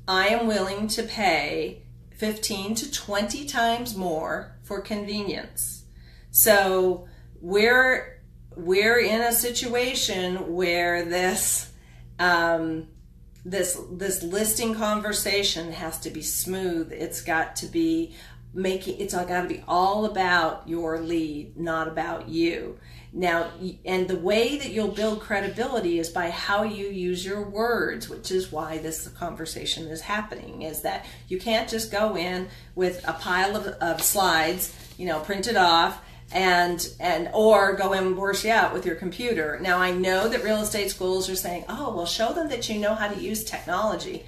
[0.08, 1.82] I am willing to pay
[2.16, 5.84] 15 to 20 times more for convenience.
[6.30, 7.06] So,
[7.40, 8.20] we're
[8.56, 11.70] we're in a situation where this
[12.18, 12.88] um,
[13.44, 16.90] this this listing conversation has to be smooth.
[16.92, 18.16] It's got to be
[18.54, 22.78] making it's all got to be all about your lead, not about you.
[23.12, 23.50] Now,
[23.86, 28.30] and the way that you'll build credibility is by how you use your words, which
[28.30, 30.62] is why this conversation is happening.
[30.62, 35.20] Is that you can't just go in with a pile of, of slides, you know,
[35.20, 40.28] printed off and and or go in worse yet with your computer now i know
[40.28, 43.18] that real estate schools are saying oh well show them that you know how to
[43.18, 44.26] use technology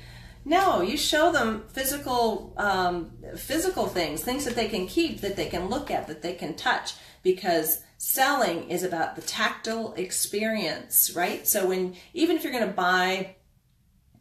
[0.51, 5.47] no you show them physical um, physical things things that they can keep that they
[5.47, 11.47] can look at that they can touch because selling is about the tactile experience right?
[11.47, 13.37] So when even if you're going to buy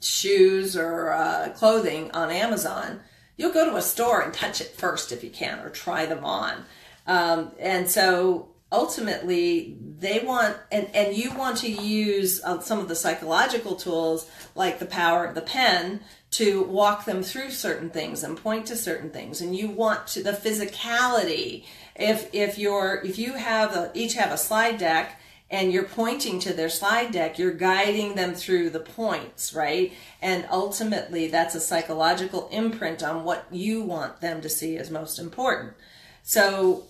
[0.02, 3.02] shoes or uh, clothing on amazon
[3.40, 6.26] you'll go to a store and touch it first if you can or try them
[6.26, 6.66] on.
[7.08, 12.88] Um, and so ultimately they want and, and you want to use uh, some of
[12.88, 18.24] the psychological tools like the power of the pen to walk them through certain things
[18.24, 21.66] and point to certain things and you want to the physicality
[21.96, 25.20] if if you're if you have a, each have a slide deck
[25.52, 29.92] and you're pointing to their slide deck, you're guiding them through the points, right?
[30.22, 35.18] And ultimately, that's a psychological imprint on what you want them to see as most
[35.18, 35.74] important.
[36.22, 36.84] So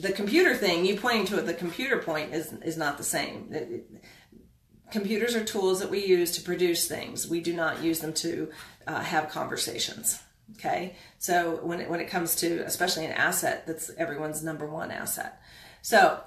[0.00, 3.54] the computer thing, you pointing to it, the computer point is is not the same.
[4.90, 7.26] Computers are tools that we use to produce things.
[7.26, 8.50] We do not use them to
[8.86, 10.20] uh, have conversations.
[10.56, 14.90] Okay, so when it, when it comes to especially an asset, that's everyone's number one
[14.90, 15.40] asset.
[15.80, 16.20] So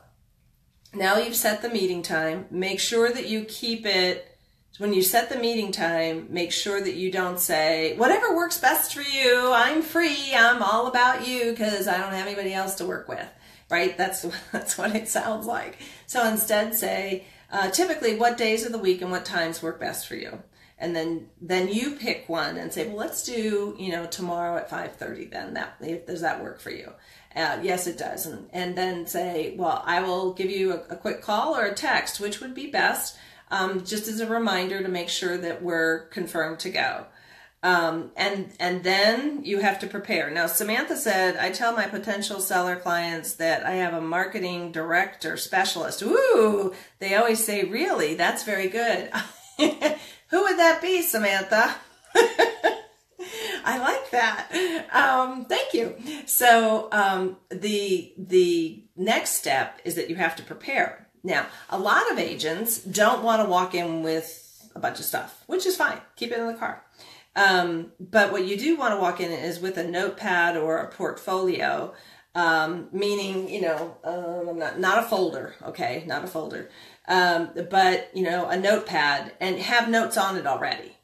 [0.94, 2.46] now you've set the meeting time.
[2.50, 4.38] Make sure that you keep it.
[4.78, 8.94] When you set the meeting time, make sure that you don't say, whatever works best
[8.94, 12.86] for you, I'm free, I'm all about you because I don't have anybody else to
[12.86, 13.26] work with,
[13.70, 13.98] right?
[13.98, 15.78] That's, that's what it sounds like.
[16.08, 20.08] So instead say, uh, typically what days of the week and what times work best
[20.08, 20.39] for you
[20.78, 24.70] and then then you pick one and say well let's do you know tomorrow at
[24.70, 26.92] 5.30 then that does that work for you
[27.36, 28.26] uh, yes, it does.
[28.26, 31.74] And, and then say, well, I will give you a, a quick call or a
[31.74, 33.18] text, which would be best,
[33.52, 37.06] um, just as a reminder to make sure that we're confirmed to go.
[37.62, 40.30] Um, and and then you have to prepare.
[40.30, 45.36] Now, Samantha said, I tell my potential seller clients that I have a marketing director
[45.36, 46.04] specialist.
[46.04, 48.14] Ooh, they always say, really?
[48.14, 49.12] That's very good.
[50.36, 51.74] Who would that be, Samantha?
[53.63, 54.86] I like that.
[54.91, 55.95] Um, thank you.
[56.26, 61.08] So um, the the next step is that you have to prepare.
[61.24, 65.41] Now, a lot of agents don't want to walk in with a bunch of stuff,
[65.48, 66.02] which is fine.
[66.17, 66.84] Keep it in the car.
[67.38, 70.91] Um, but what you do want to walk in is with a notepad or a
[70.91, 71.93] portfolio,
[72.36, 76.69] um, meaning you know um, not not a folder, okay, not a folder,
[77.08, 80.96] um, but you know a notepad and have notes on it already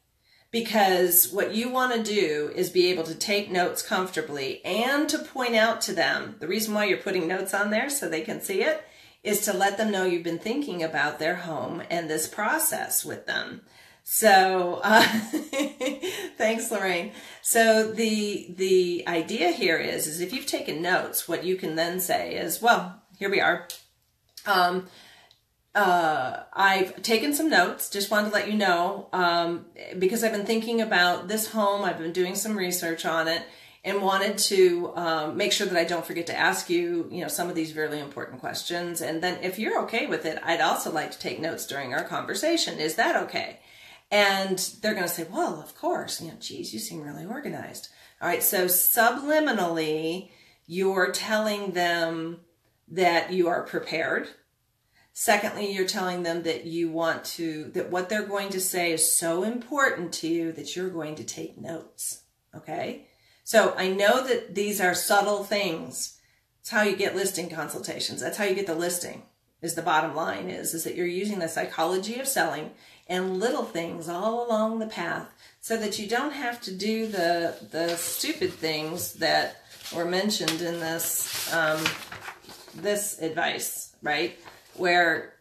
[0.50, 5.18] because what you want to do is be able to take notes comfortably and to
[5.18, 8.40] point out to them the reason why you're putting notes on there so they can
[8.40, 8.84] see it
[9.22, 13.26] is to let them know you've been thinking about their home and this process with
[13.26, 13.62] them.
[14.04, 15.02] So, uh,
[16.36, 17.12] thanks, Lorraine.
[17.40, 22.00] So the the idea here is is if you've taken notes, what you can then
[22.00, 23.68] say is, well, here we are.
[24.44, 24.88] Um,
[25.74, 27.88] uh, I've taken some notes.
[27.88, 29.66] Just wanted to let you know um,
[29.98, 31.84] because I've been thinking about this home.
[31.84, 33.42] I've been doing some research on it
[33.84, 37.28] and wanted to um, make sure that I don't forget to ask you, you know,
[37.28, 39.00] some of these really important questions.
[39.00, 42.04] And then, if you're okay with it, I'd also like to take notes during our
[42.04, 42.78] conversation.
[42.78, 43.58] Is that okay?
[44.10, 47.88] And they're going to say, "Well, of course." You know, geez, you seem really organized.
[48.20, 50.30] All right, so subliminally,
[50.66, 52.40] you're telling them
[52.88, 54.28] that you are prepared
[55.12, 59.12] Secondly, you're telling them that you want to, that what they're going to say is
[59.12, 62.22] so important to you that you're going to take notes.
[62.54, 63.08] Okay?
[63.44, 66.18] So I know that these are subtle things.
[66.60, 68.20] It's how you get listing consultations.
[68.20, 69.22] That's how you get the listing.
[69.60, 72.72] Is the bottom line is is that you're using the psychology of selling
[73.06, 77.54] and little things all along the path so that you don't have to do the
[77.70, 79.62] the stupid things that
[79.94, 81.80] were mentioned in this um,
[82.74, 84.36] this advice, right?
[84.74, 85.34] Where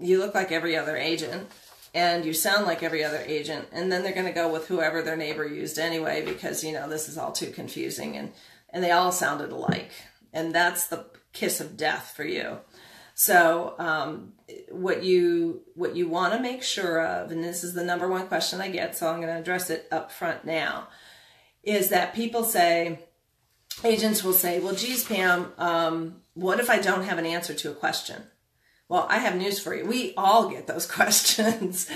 [0.00, 1.48] you look like every other agent
[1.94, 5.02] and you sound like every other agent and then they're going to go with whoever
[5.02, 8.32] their neighbor used anyway because you know this is all too confusing and
[8.70, 9.90] and they all sounded alike
[10.32, 12.58] and that's the kiss of death for you.
[13.14, 14.34] So um,
[14.70, 18.28] what you what you want to make sure of and this is the number one
[18.28, 20.86] question i get so i'm going to address it up front now
[21.64, 23.00] is that people say
[23.82, 27.70] agents will say well geez pam um, what if i don't have an answer to
[27.70, 28.22] a question
[28.88, 29.84] well, I have news for you.
[29.84, 31.90] We all get those questions.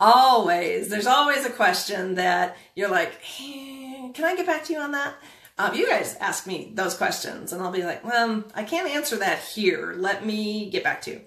[0.00, 0.88] always.
[0.88, 4.92] There's always a question that you're like, hey, can I get back to you on
[4.92, 5.14] that?
[5.58, 9.16] Um, you guys ask me those questions and I'll be like, well, I can't answer
[9.16, 9.94] that here.
[9.96, 11.20] Let me get back to you.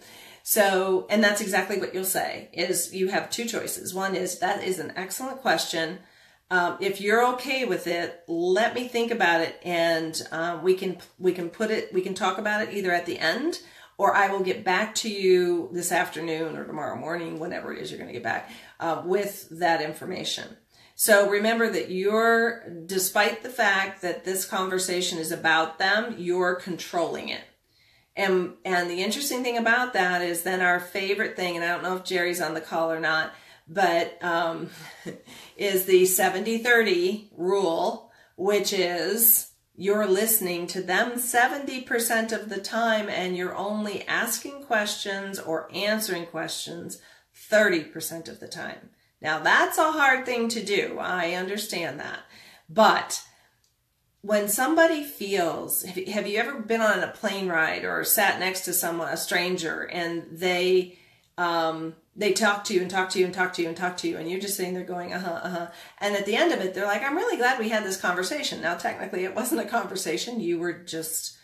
[0.44, 3.94] So, and that's exactly what you'll say is you have two choices.
[3.94, 6.00] One is that is an excellent question.
[6.52, 10.98] Um, if you're okay with it, let me think about it and um, we can,
[11.18, 13.60] we can put it, we can talk about it either at the end
[14.00, 17.92] or I will get back to you this afternoon or tomorrow morning, whenever it is
[17.92, 20.56] you're going to get back, uh, with that information.
[20.96, 27.28] So remember that you're, despite the fact that this conversation is about them, you're controlling
[27.28, 27.42] it.
[28.16, 31.84] And, and the interesting thing about that is then our favorite thing, and I don't
[31.84, 33.34] know if Jerry's on the call or not,
[33.68, 34.70] but um,
[35.58, 39.49] is the 70 30 rule, which is
[39.80, 46.26] you're listening to them 70% of the time and you're only asking questions or answering
[46.26, 47.02] questions
[47.50, 48.90] 30% of the time.
[49.22, 50.98] Now that's a hard thing to do.
[51.00, 52.20] I understand that.
[52.68, 53.24] But
[54.22, 58.74] when somebody feels have you ever been on a plane ride or sat next to
[58.74, 61.00] someone a stranger and they
[61.38, 63.98] um, they talk to you and talk to you and talk to you and talk
[63.98, 65.68] to you and you're just sitting there going uh-huh uh-huh.
[66.00, 68.62] And at the end of it they're like i'm really glad we had this conversation.
[68.62, 70.40] Now technically it wasn't a conversation.
[70.40, 71.38] You were just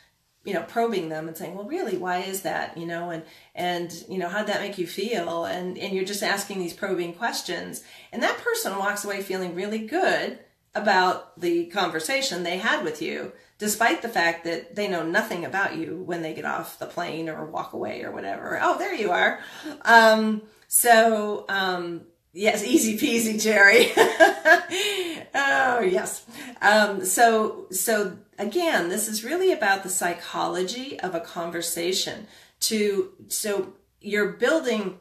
[0.44, 2.78] you know probing them and saying well really why is that?
[2.78, 5.46] You know and and you know how'd that make you feel?
[5.46, 7.84] And and you're just asking these probing questions.
[8.12, 10.40] And that person walks away feeling really good
[10.76, 15.78] about the conversation they had with you, despite the fact that they know nothing about
[15.78, 18.60] you when they get off the plane or walk away or whatever.
[18.62, 19.40] Oh, there you are.
[19.84, 20.42] Um,
[20.76, 22.02] so, um,
[22.34, 23.94] yes, easy peasy, Jerry.
[25.34, 26.26] oh, yes.
[26.62, 32.28] Um, so, so again, this is really about the psychology of a conversation
[32.60, 33.72] to, so
[34.02, 35.00] you're building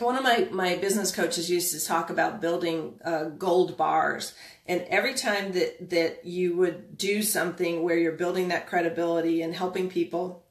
[0.00, 4.34] one of my, my business coaches used to talk about building uh, gold bars
[4.66, 9.54] and every time that that you would do something where you're building that credibility and
[9.54, 10.44] helping people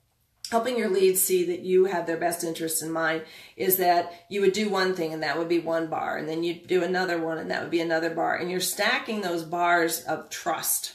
[0.51, 3.23] helping your leads see that you have their best interest in mind
[3.55, 6.43] is that you would do one thing and that would be one bar and then
[6.43, 10.01] you'd do another one and that would be another bar and you're stacking those bars
[10.03, 10.93] of trust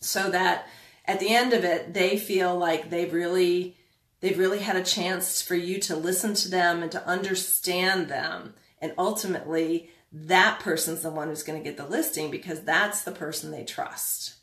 [0.00, 0.66] so that
[1.04, 3.76] at the end of it they feel like they've really
[4.20, 8.54] they've really had a chance for you to listen to them and to understand them
[8.80, 13.10] and ultimately that person's the one who's going to get the listing because that's the
[13.10, 14.33] person they trust.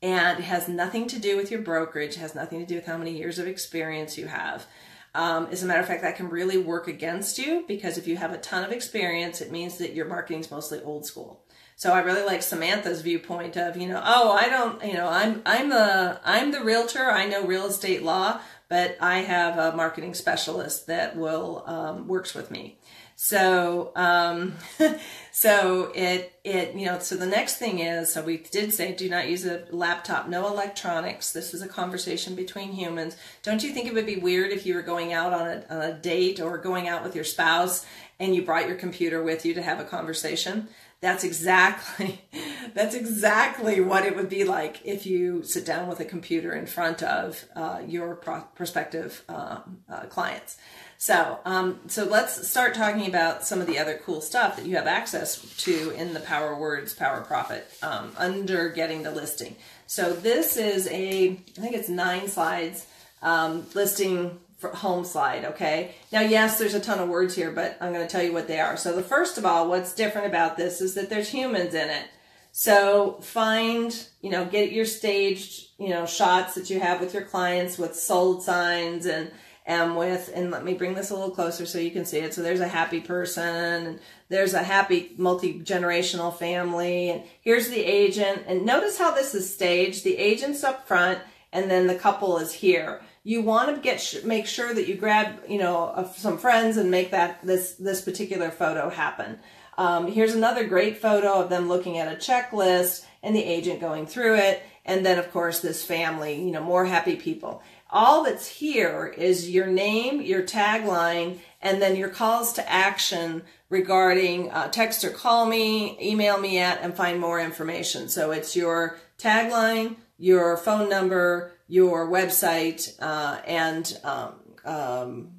[0.00, 2.96] And it has nothing to do with your brokerage, has nothing to do with how
[2.96, 4.66] many years of experience you have.
[5.14, 8.16] Um, as a matter of fact, that can really work against you because if you
[8.16, 11.42] have a ton of experience, it means that your marketing is mostly old school.
[11.74, 15.42] So I really like Samantha's viewpoint of, you know, oh, I don't, you know, I'm
[15.46, 17.04] I'm the I'm the realtor.
[17.04, 22.34] I know real estate law, but I have a marketing specialist that will um, works
[22.34, 22.78] with me.
[23.20, 24.54] So, um,
[25.32, 29.08] so it, it, you know, so the next thing is, so we did say do
[29.10, 31.32] not use a laptop, no electronics.
[31.32, 33.16] This is a conversation between humans.
[33.42, 35.82] Don't you think it would be weird if you were going out on a, on
[35.82, 37.84] a date or going out with your spouse
[38.20, 40.68] and you brought your computer with you to have a conversation?
[41.00, 42.22] That's exactly,
[42.74, 46.66] that's exactly what it would be like if you sit down with a computer in
[46.66, 50.56] front of uh, your pro- prospective uh, uh, clients.
[51.00, 54.74] So, um, so let's start talking about some of the other cool stuff that you
[54.74, 59.54] have access to in the Power Words, Power Profit um, under getting the listing.
[59.86, 62.88] So this is a, I think it's nine slides
[63.22, 65.44] um, listing home slide.
[65.44, 65.94] Okay.
[66.12, 68.48] Now, yes, there's a ton of words here, but I'm going to tell you what
[68.48, 68.76] they are.
[68.76, 72.06] So the first of all, what's different about this is that there's humans in it.
[72.50, 77.22] So find, you know, get your staged, you know, shots that you have with your
[77.22, 79.30] clients with sold signs and
[79.68, 82.32] am with, and let me bring this a little closer so you can see it.
[82.32, 84.00] So there's a happy person, and
[84.30, 88.44] there's a happy multi-generational family, and here's the agent.
[88.46, 90.04] And notice how this is staged.
[90.04, 91.20] The agent's up front,
[91.52, 93.02] and then the couple is here.
[93.24, 97.10] You want to get make sure that you grab, you know, some friends and make
[97.10, 99.38] that this this particular photo happen.
[99.76, 104.06] Um, here's another great photo of them looking at a checklist and the agent going
[104.06, 104.62] through it.
[104.84, 107.62] And then, of course, this family, you know, more happy people.
[107.90, 114.50] All that's here is your name, your tagline, and then your calls to action regarding
[114.50, 118.08] uh, text or call me, email me at, and find more information.
[118.08, 125.30] So it's your tagline, your phone number, your website, uh, and um, um,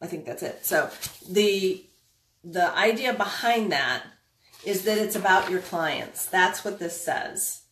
[0.00, 0.64] I think that's it.
[0.64, 0.90] So
[1.28, 1.84] the
[2.44, 4.04] the idea behind that
[4.64, 6.26] is that it's about your clients.
[6.26, 7.62] That's what this says.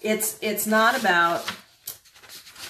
[0.00, 1.50] It's it's not about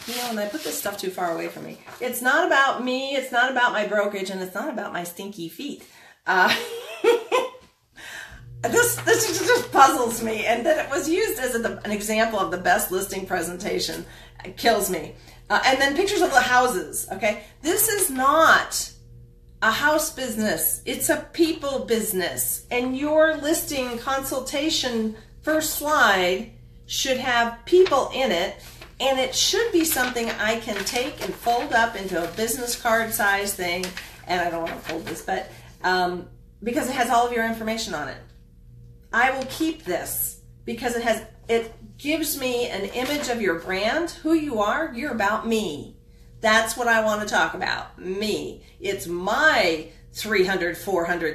[0.06, 1.78] you know, and I put this stuff too far away from me.
[2.00, 5.48] It's not about me, it's not about my brokerage, and it's not about my stinky
[5.48, 5.84] feet.
[6.26, 6.54] Uh,
[8.94, 12.50] this this just puzzles me, and that it was used as a, an example of
[12.50, 14.04] the best listing presentation
[14.44, 15.14] it kills me.
[15.48, 17.08] Uh, and then pictures of the houses.
[17.12, 18.92] Okay, this is not
[19.62, 26.50] a house business; it's a people business, and your listing consultation first slide
[26.86, 28.56] should have people in it
[28.98, 33.12] and it should be something I can take and fold up into a business card
[33.12, 33.84] size thing.
[34.26, 35.50] And I don't want to fold this, but
[35.84, 36.28] um,
[36.62, 38.16] because it has all of your information on it.
[39.12, 44.10] I will keep this because it has it gives me an image of your brand,
[44.10, 44.92] who you are.
[44.94, 45.96] You're about me.
[46.40, 47.98] That's what I want to talk about.
[47.98, 48.62] Me.
[48.80, 50.76] It's my $300,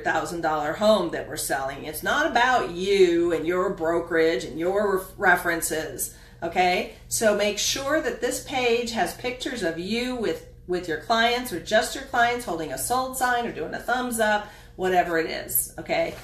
[0.03, 1.85] $400,000 home that we're selling.
[1.85, 6.15] It's not about you and your brokerage and your references.
[6.43, 11.53] Okay, so make sure that this page has pictures of you with, with your clients
[11.53, 15.29] or just your clients holding a sold sign or doing a thumbs up, whatever it
[15.29, 15.73] is.
[15.77, 16.15] Okay,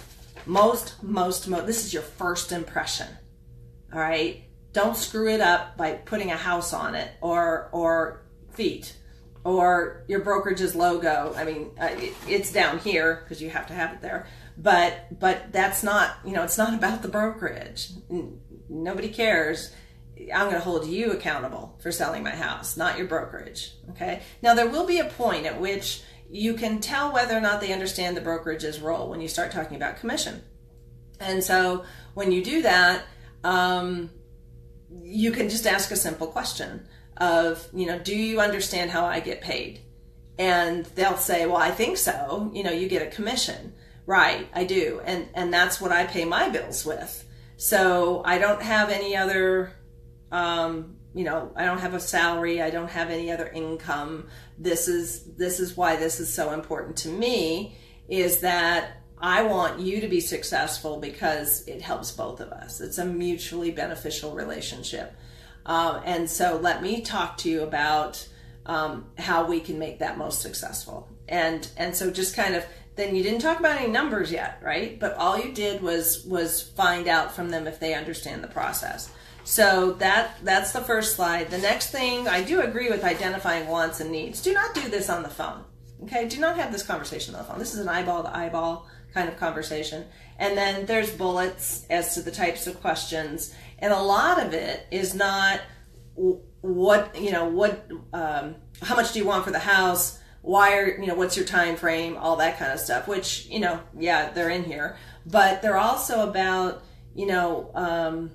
[0.47, 3.07] most, most, most, this is your first impression.
[3.93, 4.43] All right,
[4.73, 8.95] don't screw it up by putting a house on it or or feet
[9.43, 11.33] or your brokerage's logo.
[11.37, 11.89] I mean, uh,
[12.27, 14.27] it's down here because you have to have it there.
[14.57, 17.91] But but that's not you know it's not about the brokerage.
[18.69, 19.73] Nobody cares.
[20.33, 23.73] I'm going to hold you accountable for selling my house, not your brokerage.
[23.91, 24.21] Okay.
[24.41, 27.73] Now there will be a point at which you can tell whether or not they
[27.73, 30.41] understand the brokerage's role when you start talking about commission.
[31.19, 33.03] And so when you do that,
[33.43, 34.09] um,
[35.01, 39.19] you can just ask a simple question of, you know, do you understand how I
[39.19, 39.81] get paid?
[40.37, 42.51] And they'll say, well, I think so.
[42.53, 43.73] You know, you get a commission.
[44.05, 45.01] Right, I do.
[45.03, 47.25] And, and that's what I pay my bills with.
[47.57, 49.73] So I don't have any other,
[50.31, 52.61] um, you know, I don't have a salary.
[52.61, 54.27] I don't have any other income.
[54.57, 57.75] This is, this is why this is so important to me
[58.07, 62.81] is that I want you to be successful because it helps both of us.
[62.81, 65.15] It's a mutually beneficial relationship.
[65.65, 68.25] Um, and so let me talk to you about
[68.67, 71.09] um, how we can make that most successful.
[71.27, 72.65] And and so just kind of
[72.95, 74.99] then you didn't talk about any numbers yet, right?
[74.99, 79.09] But all you did was was find out from them if they understand the process.
[79.47, 81.49] So that that's the first slide.
[81.49, 84.41] The next thing I do agree with identifying wants and needs.
[84.41, 85.63] Do not do this on the phone.
[86.03, 87.57] Okay, do not have this conversation on the phone.
[87.57, 90.05] This is an eyeball to eyeball kind of conversation.
[90.37, 93.55] And then there's bullets as to the types of questions.
[93.79, 95.61] And a lot of it is not
[96.59, 100.19] what, you know, what, um, how much do you want for the house?
[100.41, 102.17] Why are, you know, what's your time frame?
[102.17, 104.97] All that kind of stuff, which, you know, yeah, they're in here.
[105.25, 106.83] But they're also about,
[107.15, 108.31] you know, um,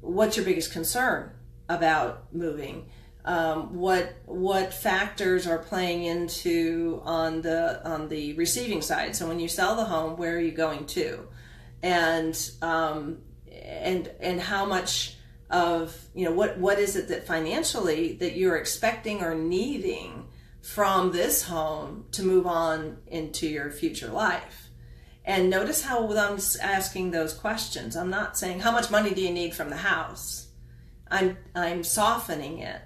[0.00, 1.30] what's your biggest concern
[1.68, 2.86] about moving?
[3.24, 9.14] um, what what factors are playing into on the on the receiving side.
[9.14, 11.28] So when you sell the home, where are you going to,
[11.82, 13.18] and um,
[13.50, 15.16] and and how much
[15.50, 20.28] of you know what what is it that financially that you're expecting or needing
[20.62, 24.69] from this home to move on into your future life.
[25.24, 27.96] And notice how I'm asking those questions.
[27.96, 30.48] I'm not saying how much money do you need from the house.
[31.10, 32.80] I'm I'm softening it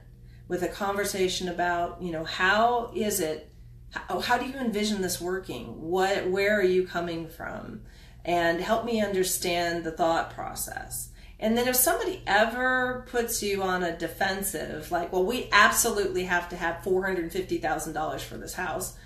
[0.49, 3.51] with a conversation about, you know, how is it,
[3.91, 5.81] how, how do you envision this working?
[5.81, 7.83] What, where are you coming from?
[8.25, 11.11] And help me understand the thought process.
[11.39, 16.49] And then if somebody ever puts you on a defensive, like, well, we absolutely have
[16.51, 18.97] to have $450,000 for this house.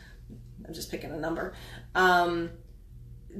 [0.66, 1.54] I'm just picking a number.
[1.94, 2.50] Um,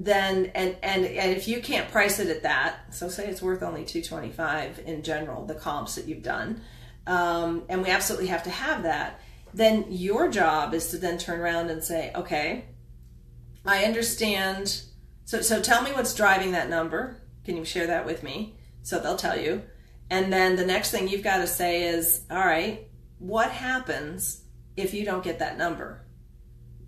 [0.01, 3.63] then and and and if you can't price it at that, so say it's worth
[3.63, 6.61] only 225 in general, the comps that you've done,
[7.09, 9.21] um, and we absolutely have to have that,
[9.53, 12.67] then your job is to then turn around and say, okay,
[13.65, 14.83] I understand.
[15.25, 17.21] So, so tell me what's driving that number.
[17.45, 18.57] Can you share that with me?
[18.83, 19.63] So they'll tell you.
[20.11, 22.89] And then the next thing you've got to say is, all right,
[23.19, 24.43] what happens
[24.77, 26.07] if you don't get that number?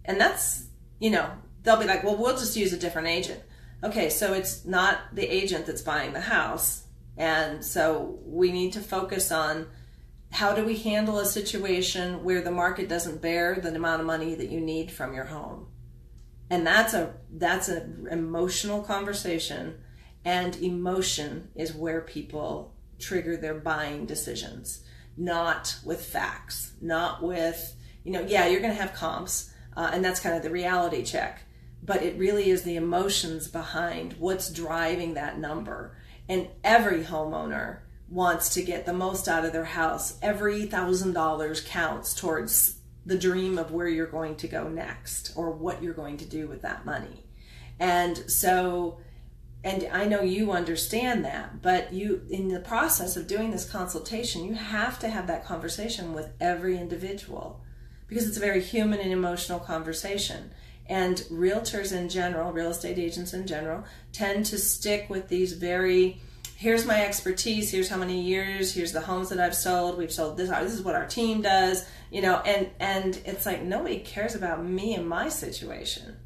[0.05, 0.67] And that's,
[0.99, 1.31] you know,
[1.63, 3.41] they'll be like, well, we'll just use a different agent.
[3.83, 6.85] Okay, so it's not the agent that's buying the house.
[7.17, 9.67] And so we need to focus on
[10.31, 14.35] how do we handle a situation where the market doesn't bear the amount of money
[14.35, 15.67] that you need from your home
[16.51, 19.79] and that's a that's an emotional conversation
[20.25, 24.83] and emotion is where people trigger their buying decisions
[25.17, 30.05] not with facts not with you know yeah you're going to have comps uh, and
[30.05, 31.43] that's kind of the reality check
[31.83, 35.97] but it really is the emotions behind what's driving that number
[36.29, 37.79] and every homeowner
[38.09, 43.19] wants to get the most out of their house, every thousand dollars counts towards the
[43.19, 46.63] dream of where you're going to go next or what you're going to do with
[46.63, 47.25] that money.
[47.79, 48.99] And so,
[49.65, 54.45] and I know you understand that, but you, in the process of doing this consultation,
[54.45, 57.61] you have to have that conversation with every individual
[58.07, 60.51] because it's a very human and emotional conversation.
[60.91, 66.21] And realtors in general, real estate agents in general, tend to stick with these very
[66.57, 70.37] here's my expertise here's how many years here's the homes that i've sold we've sold
[70.37, 74.35] this this is what our team does you know and and it's like nobody cares
[74.35, 76.17] about me and my situation.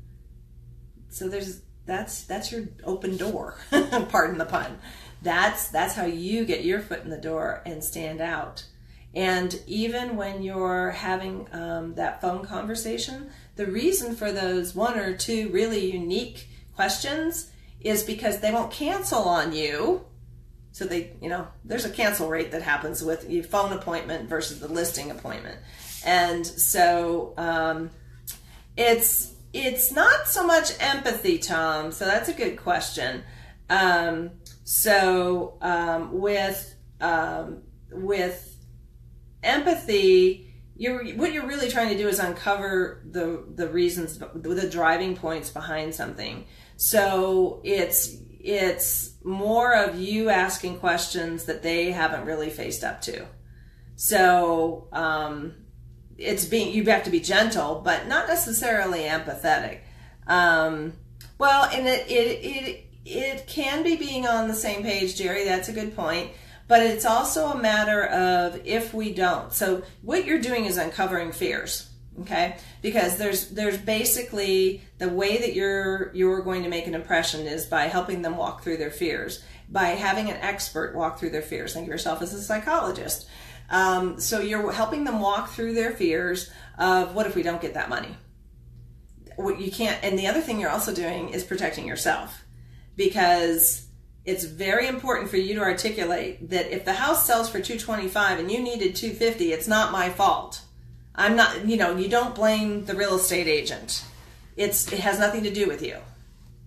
[1.09, 3.57] So there's that's that's your open door
[4.09, 4.79] pardon the pun.
[5.23, 8.67] That's that's how you get your foot in the door and stand out.
[9.15, 15.17] And even when you're having um, that phone conversation the reason for those one or
[15.17, 17.51] two really unique questions
[17.81, 20.05] is because they won't cancel on you
[20.75, 24.59] so they, you know, there's a cancel rate that happens with your phone appointment versus
[24.59, 25.57] the listing appointment.
[26.05, 27.91] And so um,
[28.77, 31.93] it's it's not so much empathy, Tom.
[31.93, 33.23] So that's a good question.
[33.71, 34.33] Um,
[34.65, 38.57] so um, with um, with
[39.45, 45.17] empathy, you're what you're really trying to do is uncover the the reasons, the driving
[45.17, 46.47] points behind something.
[46.77, 53.27] So it's it's more of you asking questions that they haven't really faced up to.
[53.97, 55.55] So um,
[56.19, 59.81] it's being you have to be gentle, but not necessarily empathetic.
[60.27, 60.95] Um,
[61.39, 65.45] well, and it, it it it can be being on the same page, Jerry.
[65.45, 66.31] That's a good point.
[66.67, 69.53] But it's also a matter of if we don't.
[69.53, 71.91] So what you're doing is uncovering fears
[72.21, 72.57] okay?
[72.81, 77.67] Because there's there's basically the way that you're you're going to make an impression is
[77.67, 81.75] by helping them walk through their fears by having an expert walk through their fears.
[81.75, 83.29] Think of yourself as a psychologist.
[83.71, 87.75] Um, so you're helping them walk through their fears of what if we don't get
[87.75, 88.17] that money?
[89.37, 92.45] What you can't and the other thing you're also doing is protecting yourself.
[92.97, 93.84] Because
[94.25, 98.51] it's very important for you to articulate that if the house sells for 225 and
[98.51, 100.63] you needed 250 it's not my fault
[101.15, 104.05] I'm not, you know, you don't blame the real estate agent.
[104.57, 105.99] It's it has nothing to do with you,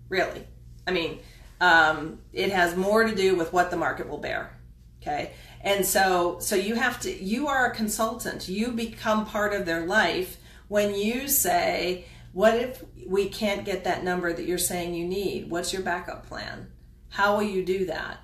[0.09, 0.45] really.
[0.85, 1.19] I mean,
[1.59, 4.57] um, it has more to do with what the market will bear.
[5.01, 7.23] Okay, and so so you have to.
[7.23, 8.47] You are a consultant.
[8.47, 10.37] You become part of their life
[10.69, 15.49] when you say, "What if we can't get that number that you're saying you need?
[15.49, 16.67] What's your backup plan?
[17.09, 18.19] How will you do that?"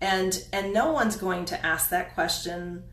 [0.00, 2.84] And and no one's going to ask that question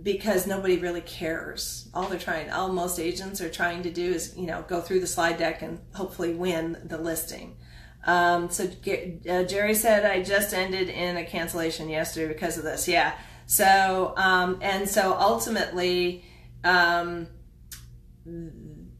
[0.00, 1.88] because nobody really cares.
[1.92, 5.00] All they're trying, all most agents are trying to do is, you know, go through
[5.00, 7.58] the slide deck and hopefully win the listing.
[8.04, 12.88] Um, so uh, Jerry said I just ended in a cancellation yesterday because of this.
[12.88, 13.14] Yeah.
[13.46, 16.24] So um, and so ultimately,
[16.64, 17.28] um,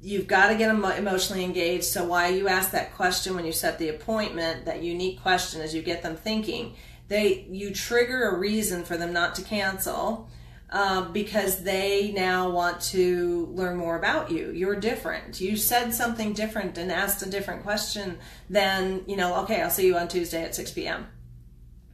[0.02, 1.84] you've got to get them emotionally engaged.
[1.84, 5.74] So why you ask that question when you set the appointment, that unique question, as
[5.74, 6.74] you get them thinking,
[7.08, 10.28] they you trigger a reason for them not to cancel
[10.70, 14.50] um, because they now want to learn more about you.
[14.50, 15.40] You're different.
[15.40, 18.18] You said something different and asked a different question
[18.50, 21.06] than, you know, okay, I'll see you on Tuesday at 6 p.m.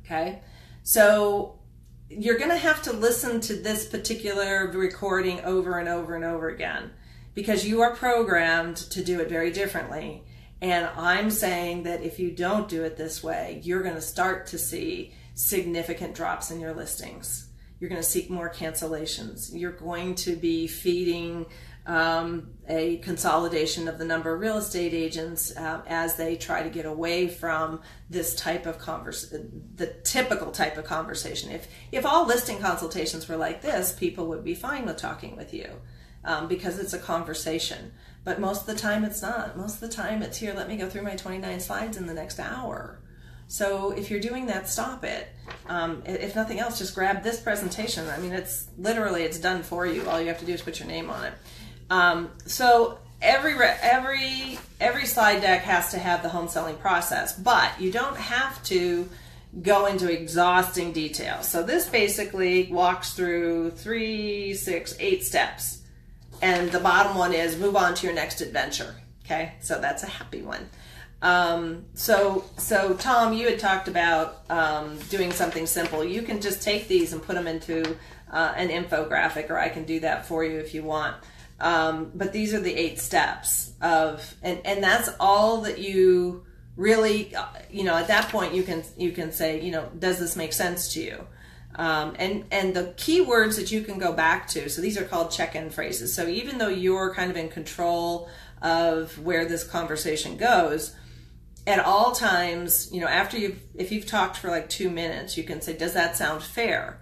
[0.05, 0.41] Okay?
[0.85, 1.59] So
[2.09, 6.49] you're going to have to listen to this particular recording over and over and over
[6.49, 6.93] again
[7.39, 10.25] because you are programmed to do it very differently.
[10.61, 14.49] And I'm saying that if you don't do it this way, you're going to start
[14.49, 17.49] to see significant drops in your listings
[17.81, 19.51] you're going to seek more cancellations.
[19.53, 21.47] You're going to be feeding
[21.87, 26.69] um, a consolidation of the number of real estate agents uh, as they try to
[26.69, 27.81] get away from
[28.11, 31.51] this type of conversation, the typical type of conversation.
[31.51, 35.55] If if all listing consultations were like this, people would be fine with talking with
[35.55, 35.69] you
[36.29, 37.93] um, because it's a conversation.
[38.23, 39.57] But most of the time, it's not.
[39.57, 40.53] Most of the time, it's here.
[40.55, 43.01] Let me go through my 29 slides in the next hour.
[43.49, 45.29] So if you're doing that, stop it.
[45.67, 48.07] Um, if nothing else, just grab this presentation.
[48.09, 50.07] I mean, it's literally it's done for you.
[50.07, 51.33] All you have to do is put your name on it.
[51.89, 57.81] Um, so every every every slide deck has to have the home selling process, but
[57.81, 59.09] you don't have to
[59.63, 61.43] go into exhausting detail.
[61.43, 65.78] So this basically walks through three, six, eight steps,
[66.43, 68.95] and the bottom one is move on to your next adventure.
[69.25, 70.69] Okay, so that's a happy one.
[71.21, 76.05] Um, so, so Tom, you had talked about um, doing something simple.
[76.05, 77.97] You can just take these and put them into
[78.31, 81.17] uh, an infographic, or I can do that for you if you want.
[81.61, 87.35] Um, but these are the eight steps of, and and that's all that you really,
[87.35, 90.37] uh, you know, at that point you can you can say, you know, does this
[90.37, 91.27] make sense to you?
[91.79, 94.69] Um, and and the key words that you can go back to.
[94.69, 96.13] So these are called check-in phrases.
[96.13, 98.29] So even though you're kind of in control
[98.61, 100.95] of where this conversation goes
[101.69, 105.45] at all times, you know, after you've, if you've talked for like two minutes, you
[105.45, 107.01] can say, does that sound fair?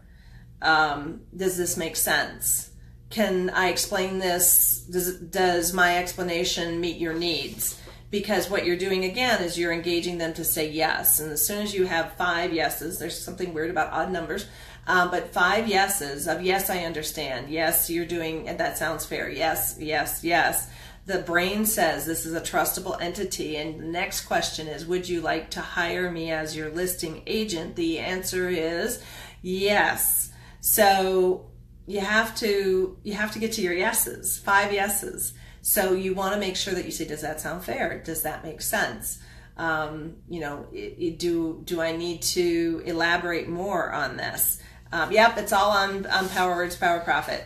[0.60, 2.70] Um, does this make sense?
[3.08, 4.84] Can I explain this?
[4.90, 7.80] Does, does my explanation meet your needs?
[8.10, 11.18] Because what you're doing again is you're engaging them to say yes.
[11.18, 14.46] And as soon as you have five yeses, there's something weird about odd numbers,
[14.86, 17.50] um, but five yeses of yes, I understand.
[17.50, 19.28] Yes, you're doing, and that sounds fair.
[19.28, 20.68] Yes, yes, yes
[21.06, 25.20] the brain says this is a trustable entity and the next question is would you
[25.20, 29.02] like to hire me as your listing agent the answer is
[29.40, 30.30] yes
[30.60, 31.46] so
[31.86, 35.32] you have to you have to get to your yeses five yeses
[35.66, 38.44] so you want to make sure that you say does that sound fair does that
[38.44, 39.18] make sense
[39.56, 44.60] um, you know it, it, do do i need to elaborate more on this
[44.92, 47.44] um, yep it's all on on power words power profit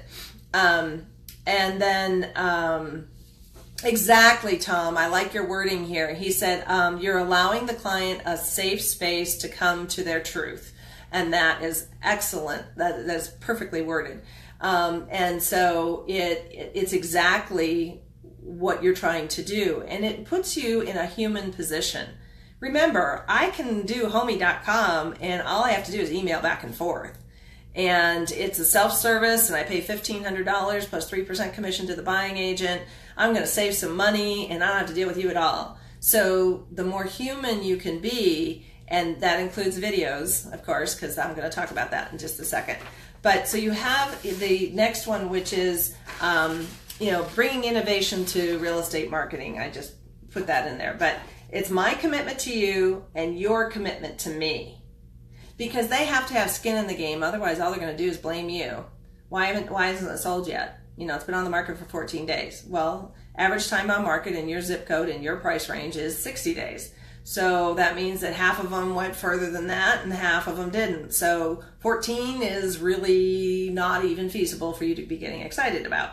[0.53, 1.07] um,
[1.47, 3.07] and then um,
[3.83, 4.99] Exactly, Tom.
[4.99, 6.13] I like your wording here.
[6.13, 10.75] He said, um, You're allowing the client a safe space to come to their truth.
[11.13, 12.63] and that is excellent.
[12.77, 14.21] That that's perfectly worded.
[14.61, 18.03] Um, and so it, it it's exactly
[18.43, 22.09] what you're trying to do, and it puts you in a human position.
[22.61, 26.75] Remember, I can do homie.com, and all I have to do is email back and
[26.75, 27.17] forth.
[27.75, 32.83] And it's a self-service and i pay $1500 plus 3% commission to the buying agent.
[33.17, 35.37] I'm going to save some money and i don't have to deal with you at
[35.37, 35.79] all.
[36.01, 41.37] So the more human you can be and that includes videos of course because i'm
[41.37, 42.79] going to talk about that in just a second.
[43.23, 46.67] But so you have the next one which is um,
[47.01, 49.95] you know bringing innovation to real estate marketing i just
[50.31, 51.17] put that in there but
[51.53, 54.81] it's my commitment to you and your commitment to me
[55.61, 57.23] because they have to have skin in the game.
[57.23, 58.85] Otherwise, all they're going to do is blame you.
[59.29, 60.79] Why haven't why isn't it sold yet?
[60.97, 62.65] You know, it's been on the market for 14 days.
[62.67, 66.55] Well, average time on market in your zip code and your price range is 60
[66.55, 66.95] days.
[67.25, 70.71] So that means that half of them went further than that and half of them
[70.71, 71.13] didn't.
[71.13, 76.13] So 14 is really not even feasible for you to be getting excited about.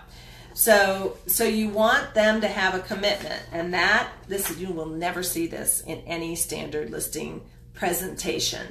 [0.57, 5.21] So so you want them to have a commitment and that this you will never
[5.21, 7.41] see this in any standard listing
[7.75, 8.65] presentation.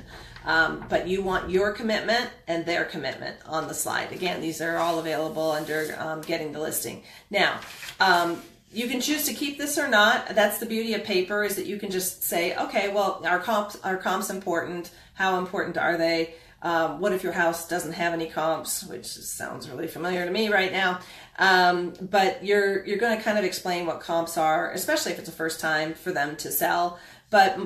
[0.45, 4.11] Um, but you want your commitment and their commitment on the slide.
[4.11, 7.05] Again, these are all available under um, getting the listing.
[7.31, 7.61] Now,
[8.01, 10.35] um, you can choose to keep this or not.
[10.35, 13.77] That's the beauty of paper is that you can just say, okay, well, our comps,
[13.85, 14.91] our comps important.
[15.15, 16.35] How important are they?
[16.63, 20.49] Um, what if your house doesn't have any comps, which sounds really familiar to me
[20.49, 21.01] right now.
[21.39, 25.29] Um, but you're you're going to kind of explain what comps are, especially if it's
[25.29, 26.99] a first time for them to sell.
[27.31, 27.59] But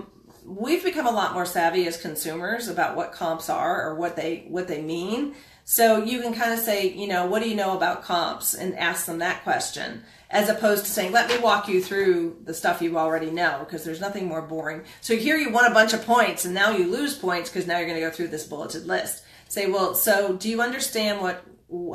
[0.44, 4.46] we've become a lot more savvy as consumers about what comps are or what they
[4.48, 5.34] what they mean.
[5.64, 8.76] So you can kind of say, you know, what do you know about comps and
[8.76, 12.80] ask them that question as opposed to saying, let me walk you through the stuff
[12.80, 14.82] you already know because there's nothing more boring.
[15.00, 17.78] So here you won a bunch of points and now you lose points because now
[17.78, 19.24] you're going to go through this bulleted list.
[19.48, 21.44] Say, well, so do you understand what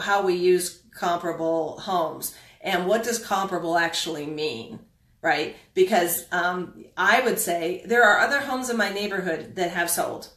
[0.01, 4.79] how we use comparable homes and what does comparable actually mean?
[5.25, 5.55] right?
[5.73, 10.29] Because um, I would say there are other homes in my neighborhood that have sold.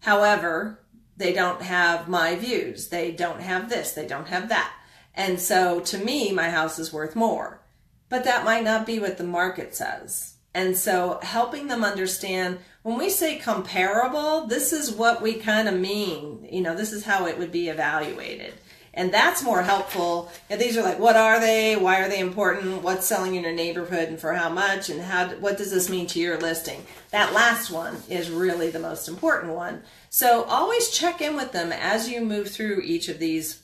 [0.00, 0.83] However,
[1.16, 2.88] they don't have my views.
[2.88, 3.92] They don't have this.
[3.92, 4.72] They don't have that.
[5.14, 7.60] And so to me, my house is worth more.
[8.08, 10.34] But that might not be what the market says.
[10.54, 15.74] And so helping them understand when we say comparable, this is what we kind of
[15.74, 16.46] mean.
[16.50, 18.54] You know, this is how it would be evaluated
[18.96, 20.30] and that's more helpful.
[20.48, 21.76] And these are like, what are they?
[21.76, 22.82] Why are they important?
[22.82, 24.88] What's selling in your neighborhood and for how much?
[24.88, 25.28] And how?
[25.28, 26.84] What does this mean to your listing?
[27.10, 29.82] That last one is really the most important one.
[30.14, 33.60] So always check in with them as you move through each of these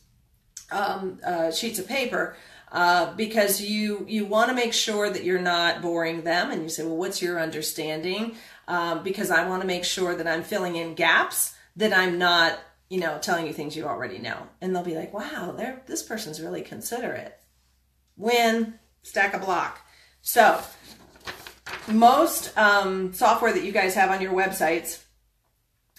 [0.73, 2.35] um, uh, sheets of paper.
[2.73, 6.69] Uh, because you you want to make sure that you're not boring them, and you
[6.69, 8.35] say, well, what's your understanding?
[8.67, 12.59] Um, because I want to make sure that I'm filling in gaps, that I'm not
[12.89, 14.49] you know, telling you things you already know.
[14.61, 15.55] And they'll be like, wow,
[15.87, 17.39] this person's really considerate.
[18.17, 18.75] Win,
[19.05, 19.87] stack a block.
[20.21, 20.61] So,
[21.87, 25.05] most um, software that you guys have on your websites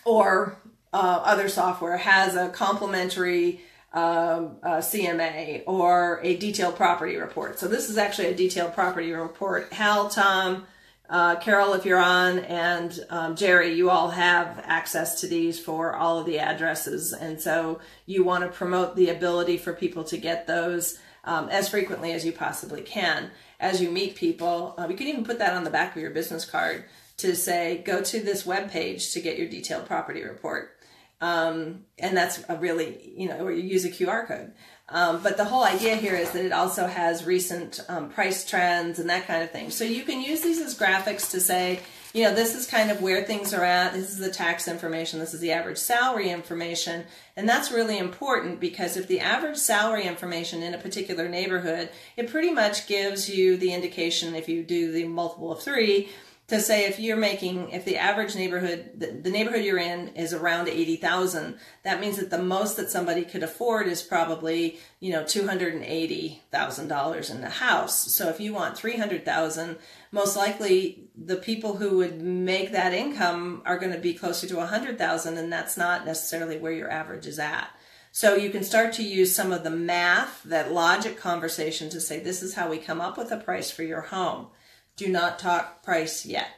[0.06, 0.58] or
[0.93, 3.62] uh, other software has a complimentary
[3.93, 7.60] um, CMA or a detailed property report.
[7.60, 9.74] So, this is actually a detailed property report.
[9.74, 10.66] Hal, Tom,
[11.12, 15.93] uh, Carol, if you're on, and um, Jerry, you all have access to these for
[15.93, 17.12] all of the addresses.
[17.12, 21.68] And so you want to promote the ability for people to get those um, as
[21.68, 23.30] frequently as you possibly can.
[23.60, 26.12] As you meet people, uh, you can even put that on the back of your
[26.12, 26.86] business card
[27.22, 30.78] to say, go to this web page to get your detailed property report.
[31.22, 34.53] Um, and that's a really, you know, or you use a QR code.
[34.89, 38.99] Um, but the whole idea here is that it also has recent um, price trends
[38.99, 39.69] and that kind of thing.
[39.69, 41.80] So you can use these as graphics to say,
[42.13, 43.93] you know, this is kind of where things are at.
[43.93, 45.19] This is the tax information.
[45.19, 47.05] This is the average salary information.
[47.38, 52.30] And that's really important because if the average salary information in a particular neighborhood, it
[52.30, 56.09] pretty much gives you the indication if you do the multiple of three
[56.52, 60.34] to say if you're making if the average neighborhood the, the neighborhood you're in is
[60.34, 65.24] around 80,000 that means that the most that somebody could afford is probably you know
[65.24, 68.14] $280,000 in the house.
[68.14, 69.78] So if you want 300,000
[70.12, 74.58] most likely the people who would make that income are going to be closer to
[74.58, 77.70] 100,000 and that's not necessarily where your average is at.
[78.12, 82.20] So you can start to use some of the math that logic conversation to say
[82.20, 84.47] this is how we come up with a price for your home
[84.96, 86.50] do not talk price yet.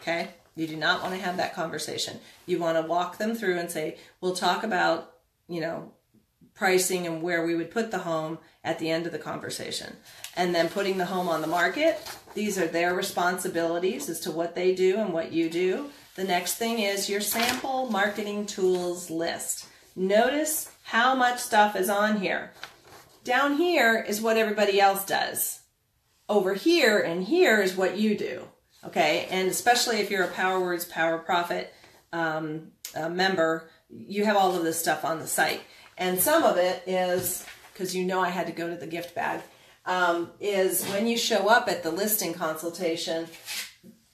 [0.00, 0.28] Okay?
[0.56, 2.20] You do not want to have that conversation.
[2.46, 5.12] You want to walk them through and say, we'll talk about,
[5.48, 5.92] you know,
[6.54, 9.96] pricing and where we would put the home at the end of the conversation.
[10.36, 12.00] And then putting the home on the market,
[12.34, 15.90] these are their responsibilities as to what they do and what you do.
[16.14, 19.66] The next thing is your sample marketing tools list.
[19.96, 22.52] Notice how much stuff is on here.
[23.24, 25.60] Down here is what everybody else does.
[26.28, 28.48] Over here and here is what you do.
[28.84, 31.72] Okay, and especially if you're a Power Words, Power Profit
[32.12, 32.72] um,
[33.10, 35.62] member, you have all of this stuff on the site.
[35.96, 39.14] And some of it is, because you know I had to go to the gift
[39.14, 39.40] bag,
[39.86, 43.26] um, is when you show up at the listing consultation,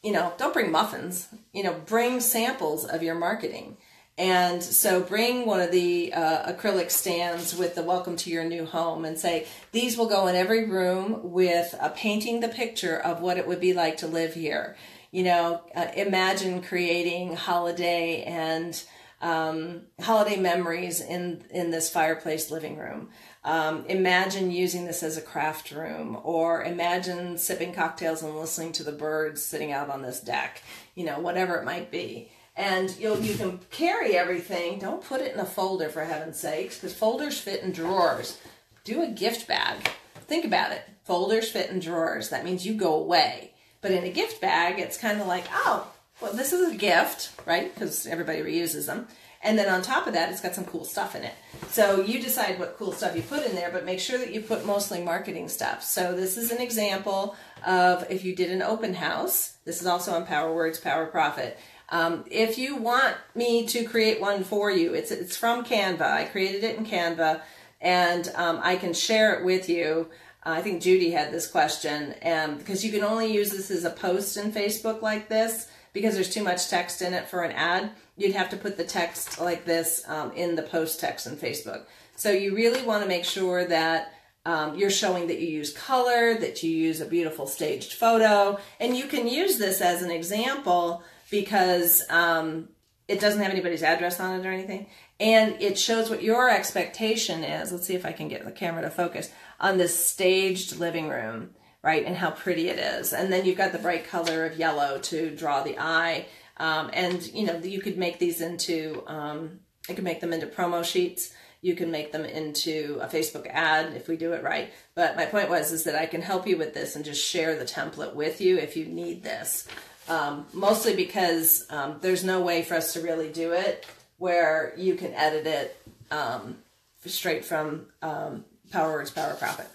[0.02, 3.76] you know, don't bring muffins, you know, bring samples of your marketing.
[4.20, 8.66] And so bring one of the uh, acrylic stands with the welcome to your new
[8.66, 13.22] home and say, these will go in every room with a painting the picture of
[13.22, 14.76] what it would be like to live here.
[15.10, 18.82] You know, uh, imagine creating holiday and
[19.22, 23.08] um, holiday memories in, in this fireplace living room.
[23.42, 28.82] Um, imagine using this as a craft room or imagine sipping cocktails and listening to
[28.82, 30.62] the birds sitting out on this deck,
[30.94, 34.78] you know, whatever it might be and you you can carry everything.
[34.78, 38.38] Don't put it in a folder for heaven's sakes, because folders fit in drawers.
[38.84, 39.90] Do a gift bag.
[40.26, 40.82] Think about it.
[41.04, 42.28] Folders fit in drawers.
[42.28, 43.54] That means you go away.
[43.80, 45.90] But in a gift bag, it's kind of like, oh,
[46.20, 47.72] well, this is a gift, right?
[47.72, 49.08] Because everybody reuses them.
[49.42, 51.32] And then on top of that, it's got some cool stuff in it.
[51.70, 54.42] So you decide what cool stuff you put in there, but make sure that you
[54.42, 55.82] put mostly marketing stuff.
[55.82, 57.34] So this is an example
[57.66, 59.54] of if you did an open house.
[59.64, 61.58] This is also on Power Words, Power Profit.
[61.90, 66.02] Um, if you want me to create one for you, it's it's from Canva.
[66.02, 67.42] I created it in Canva,
[67.80, 70.08] and um, I can share it with you.
[70.46, 73.84] Uh, I think Judy had this question, and because you can only use this as
[73.84, 77.52] a post in Facebook like this, because there's too much text in it for an
[77.52, 77.90] ad.
[78.16, 81.86] You'd have to put the text like this um, in the post text in Facebook.
[82.16, 84.12] So you really want to make sure that
[84.46, 88.96] um, you're showing that you use color, that you use a beautiful staged photo, and
[88.96, 92.68] you can use this as an example because um,
[93.08, 94.86] it doesn't have anybody's address on it or anything.
[95.18, 97.72] And it shows what your expectation is.
[97.72, 101.50] Let's see if I can get the camera to focus on this staged living room,
[101.82, 102.04] right?
[102.04, 103.12] And how pretty it is.
[103.12, 106.26] And then you've got the bright color of yellow to draw the eye.
[106.56, 110.46] Um, and, you know, you could make these into, um, I could make them into
[110.46, 111.34] promo sheets.
[111.62, 114.72] You can make them into a Facebook ad if we do it right.
[114.94, 117.56] But my point was is that I can help you with this and just share
[117.56, 119.68] the template with you if you need this
[120.08, 123.86] um, mostly because um, there's no way for us to really do it
[124.18, 126.58] where you can edit it um,
[127.06, 129.66] straight from um, PowerWords Power Profit.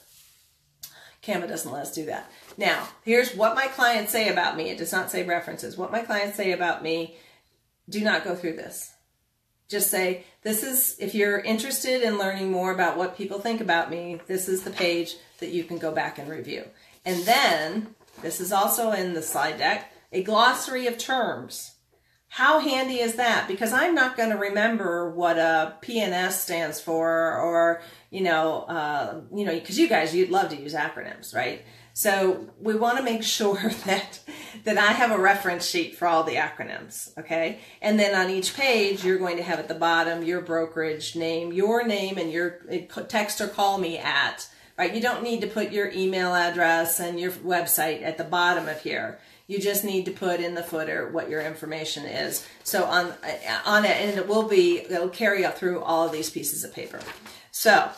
[1.24, 2.30] Canva doesn't let us do that.
[2.58, 4.70] Now, here's what my clients say about me.
[4.70, 5.78] It does not say references.
[5.78, 7.18] What my clients say about me,
[7.90, 8.94] do not go through this.
[9.68, 13.90] Just say, this is, if you're interested in learning more about what people think about
[13.90, 16.66] me, this is the page that you can go back and review.
[17.04, 21.76] And then, this is also in the slide deck, a glossary of terms.
[22.30, 23.50] How handy is that?
[23.50, 29.22] Because I'm not going to remember what a PNS stands for, or you know, uh,
[29.34, 31.64] you know, because you guys you'd love to use acronyms, right?
[31.94, 34.20] So we want to make sure that
[34.64, 37.60] that I have a reference sheet for all the acronyms, okay?
[37.82, 41.52] And then on each page, you're going to have at the bottom your brokerage name,
[41.52, 42.62] your name, and your
[43.10, 44.48] text or call me at.
[44.78, 44.94] Right?
[44.94, 48.82] You don't need to put your email address and your website at the bottom of
[48.82, 49.20] here.
[49.48, 52.46] You just need to put in the footer what your information is.
[52.64, 53.14] So on
[53.66, 56.74] on it, and it will be it'll carry up through all of these pieces of
[56.74, 57.00] paper.
[57.52, 57.90] So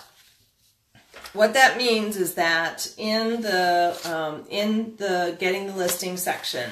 [1.34, 6.70] what that means is that in the um, in the getting the listing section,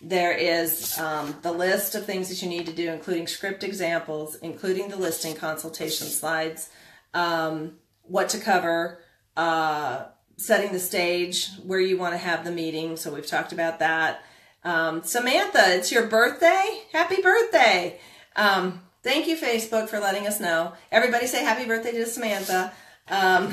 [0.00, 4.36] there is um, the list of things that you need to do, including script examples,
[4.36, 6.70] including the listing consultation slides,
[7.14, 9.00] um, what to cover.
[9.36, 10.06] Uh,
[10.40, 12.96] setting the stage where you want to have the meeting.
[12.96, 14.22] So we've talked about that.
[14.64, 16.82] Um, Samantha, it's your birthday.
[16.92, 18.00] Happy birthday.
[18.36, 20.72] Um, thank you, Facebook, for letting us know.
[20.90, 22.72] Everybody say happy birthday to Samantha.
[23.08, 23.52] Um,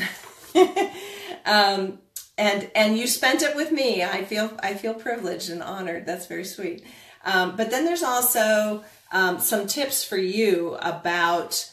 [1.46, 2.00] um,
[2.38, 4.04] and and you spent it with me.
[4.04, 6.06] I feel I feel privileged and honored.
[6.06, 6.84] That's very sweet.
[7.26, 11.70] Um, but then there's also um, some tips for you about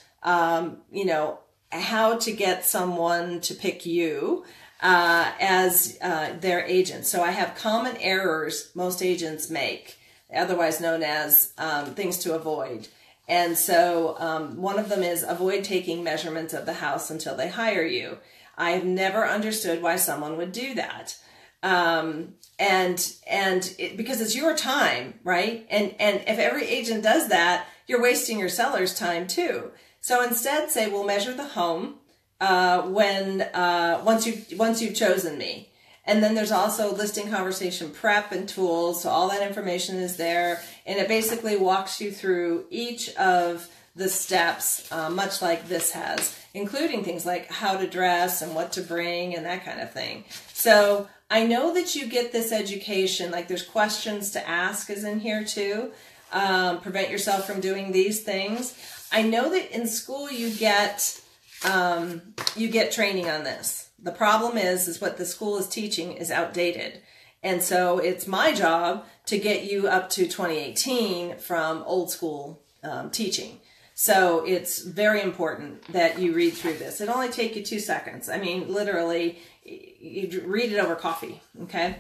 [0.90, 1.38] you know
[1.80, 4.44] how to get someone to pick you
[4.80, 7.06] uh, as uh, their agent.
[7.06, 9.98] So I have common errors most agents make,
[10.34, 12.88] otherwise known as um, things to avoid.
[13.26, 17.48] And so um, one of them is avoid taking measurements of the house until they
[17.48, 18.18] hire you.
[18.56, 21.16] I've never understood why someone would do that.
[21.62, 25.66] Um, and and it, because it's your time, right?
[25.70, 29.70] And and if every agent does that, you're wasting your seller's time too.
[30.04, 31.94] So instead, say we'll measure the home
[32.38, 35.70] uh, when uh, once you once you've chosen me.
[36.04, 39.02] And then there's also listing conversation prep and tools.
[39.02, 40.60] So all that information is there.
[40.84, 46.38] And it basically walks you through each of the steps, uh, much like this has,
[46.52, 50.24] including things like how to dress and what to bring and that kind of thing.
[50.52, 55.20] So I know that you get this education, like there's questions to ask is in
[55.20, 55.92] here too.
[56.30, 58.76] Um, prevent yourself from doing these things.
[59.14, 61.20] I know that in school you get
[61.64, 62.20] um,
[62.56, 63.90] you get training on this.
[64.02, 67.00] The problem is, is what the school is teaching is outdated.
[67.42, 73.10] And so it's my job to get you up to 2018 from old school um,
[73.10, 73.60] teaching.
[73.94, 77.00] So it's very important that you read through this.
[77.00, 78.28] It only take you two seconds.
[78.28, 81.40] I mean, literally, you read it over coffee.
[81.62, 81.96] Okay.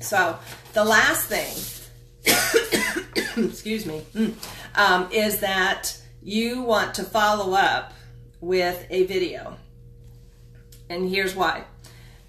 [0.00, 0.36] So
[0.72, 1.54] the last thing,
[3.46, 4.04] excuse me,
[4.74, 7.92] um, is that you want to follow up
[8.40, 9.56] with a video.
[10.88, 11.64] And here's why.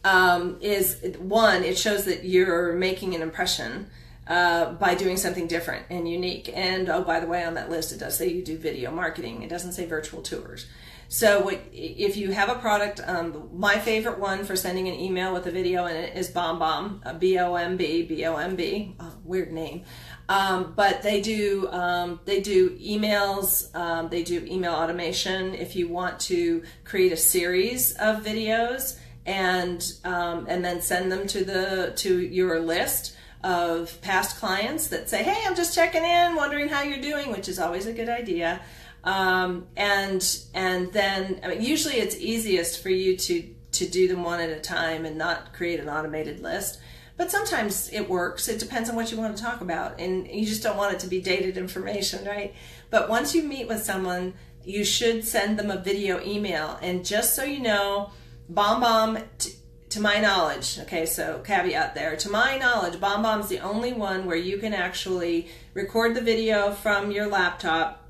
[0.04, 3.90] Um, is one, it shows that you're making an impression
[4.28, 6.50] uh, by doing something different and unique.
[6.54, 9.44] And oh, by the way, on that list, it does say you do video marketing.
[9.44, 10.68] It doesn't say virtual tours.
[11.10, 15.32] So what, if you have a product, um, my favorite one for sending an email
[15.32, 18.96] with a video in it is BombBomb, B O M B, B O M B,
[19.24, 19.84] weird name.
[20.30, 25.54] Um, but they do um, they do emails, um, they do email automation.
[25.54, 31.28] If you want to create a series of videos and um, and then send them
[31.28, 36.36] to the to your list of past clients that say, "Hey, I'm just checking in,
[36.36, 38.62] wondering how you're doing," which is always a good idea.
[39.04, 44.24] Um, and and then I mean, usually it's easiest for you to to do them
[44.24, 46.80] one at a time and not create an automated list.
[47.16, 48.48] But sometimes it works.
[48.48, 51.00] It depends on what you want to talk about, and you just don't want it
[51.02, 52.54] to be dated information, right?
[52.90, 54.34] But once you meet with someone,
[54.64, 56.80] you should send them a video email.
[56.82, 58.12] And just so you know,
[58.52, 59.24] BombBomb.
[59.38, 59.54] T-
[59.94, 64.36] to my knowledge, okay, so caveat there, to my knowledge, BombBomb's the only one where
[64.36, 68.10] you can actually record the video from your laptop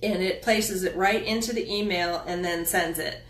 [0.00, 3.20] and it places it right into the email and then sends it.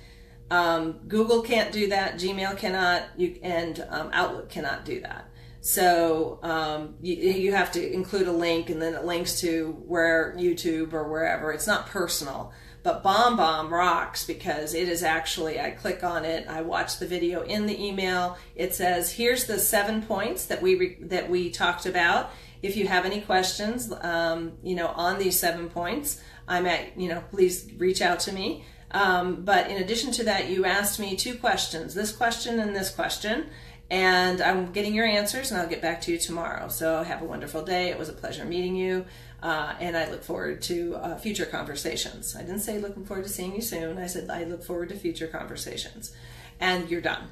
[0.53, 5.30] Um, Google can't do that, Gmail cannot, you, and um, Outlook cannot do that.
[5.62, 10.36] So um, you, you have to include a link and then it links to where
[10.36, 11.53] YouTube or wherever.
[11.53, 12.53] It's not personal.
[12.82, 17.42] But BombBomb rocks because it is actually, I click on it, I watch the video
[17.44, 18.36] in the email.
[18.55, 22.30] It says, here's the seven points that we, re- that we talked about.
[22.61, 27.09] If you have any questions, um, you know, on these seven points, I'm at, you
[27.09, 28.64] know, please reach out to me.
[28.93, 32.90] Um, but in addition to that, you asked me two questions, this question and this
[32.90, 33.47] question.
[33.90, 36.68] And I'm getting your answers and I'll get back to you tomorrow.
[36.68, 37.88] So have a wonderful day.
[37.88, 39.05] It was a pleasure meeting you.
[39.43, 42.36] Uh, and I look forward to uh, future conversations.
[42.36, 43.99] I didn't say looking forward to seeing you soon.
[43.99, 46.14] I said I look forward to future conversations.
[46.61, 47.28] And you're done.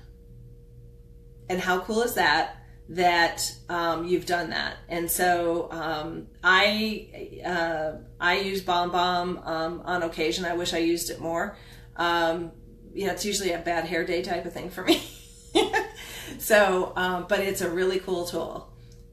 [1.48, 2.56] And how cool is that?
[2.90, 4.76] That um, you've done that.
[4.88, 10.44] And so um, I uh, I use BombBomb um, on occasion.
[10.44, 11.56] I wish I used it more.
[11.96, 12.52] Um,
[13.06, 15.02] know, it's usually a bad hair day type of thing for me.
[16.38, 18.70] so, um, but it's a really cool tool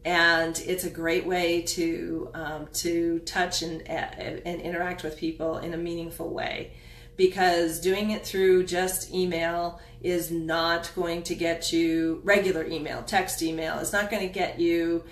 [0.08, 5.74] and it's a great way to um, to touch and and interact with people in
[5.74, 6.72] a meaningful way
[7.18, 13.44] because doing it through just email is not going to get you regular email text
[13.44, 15.04] email it's not going to get you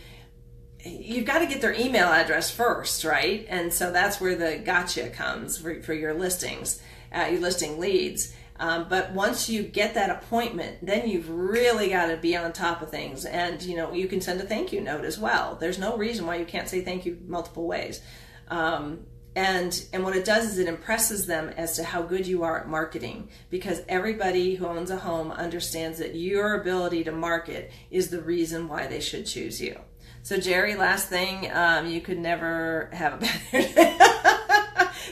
[0.86, 5.10] you've got to get their email address first right and so that's where the gotcha
[5.10, 6.82] comes for, for your listings
[7.12, 12.08] uh, your listing leads um, but once you get that appointment, then you've really got
[12.08, 13.26] to be on top of things.
[13.26, 15.58] And, you know, you can send a thank you note as well.
[15.60, 18.02] There's no reason why you can't say thank you multiple ways.
[18.48, 19.06] Um,
[19.36, 22.62] and and what it does is it impresses them as to how good you are
[22.62, 28.10] at marketing because everybody who owns a home understands that your ability to market is
[28.10, 29.78] the reason why they should choose you
[30.26, 33.18] so jerry last thing um, you could never have a
[33.52, 33.98] better day.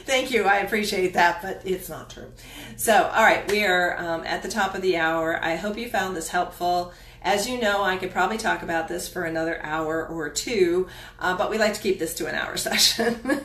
[0.04, 0.44] Thank you.
[0.44, 2.30] I appreciate that, but it's not true.
[2.76, 5.42] So, all right, we are um, at the top of the hour.
[5.42, 6.92] I hope you found this helpful.
[7.22, 10.88] As you know, I could probably talk about this for another hour or two,
[11.18, 13.40] uh, but we like to keep this to an hour session.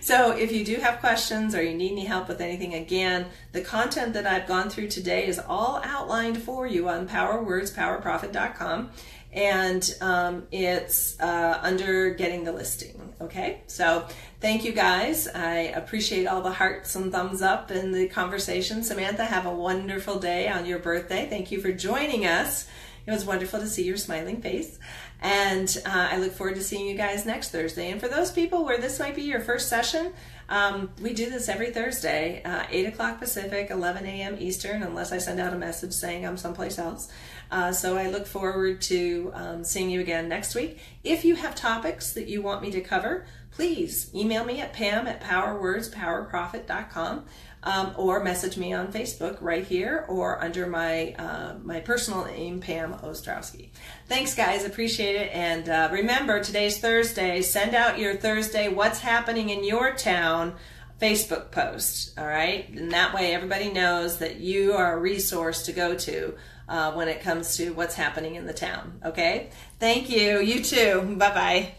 [0.00, 3.60] so if you do have questions or you need any help with anything, again, the
[3.60, 8.90] content that I've gone through today is all outlined for you on powerwordspowerprofit.com
[9.32, 13.14] and um, it's uh, under getting the listing.
[13.20, 14.06] Okay, so
[14.40, 15.28] thank you guys.
[15.28, 18.82] I appreciate all the hearts and thumbs up in the conversation.
[18.82, 21.28] Samantha, have a wonderful day on your birthday.
[21.28, 22.66] Thank you for joining us.
[23.06, 24.78] It was wonderful to see your smiling face.
[25.20, 27.90] And uh, I look forward to seeing you guys next Thursday.
[27.90, 30.12] And for those people where this might be your first session,
[30.48, 34.36] um, we do this every Thursday, uh, 8 o'clock Pacific, 11 a.m.
[34.38, 37.08] Eastern, unless I send out a message saying I'm someplace else.
[37.50, 40.78] Uh, so I look forward to um, seeing you again next week.
[41.02, 45.06] If you have topics that you want me to cover, please email me at pam
[45.06, 47.24] at powerwordspowerprofit.com
[47.62, 52.60] um, or message me on Facebook right here or under my uh, my personal name,
[52.60, 53.68] Pam Ostrowski.
[54.06, 54.64] Thanks, guys.
[54.64, 55.30] Appreciate it.
[55.34, 57.42] And uh, remember, today's Thursday.
[57.42, 60.54] Send out your Thursday What's Happening in Your Town
[61.00, 62.18] Facebook post.
[62.18, 62.68] All right.
[62.70, 66.34] And that way, everybody knows that you are a resource to go to.
[66.70, 69.00] Uh, when it comes to what's happening in the town.
[69.04, 69.48] Okay?
[69.80, 70.38] Thank you.
[70.38, 71.16] You too.
[71.18, 71.74] Bye bye.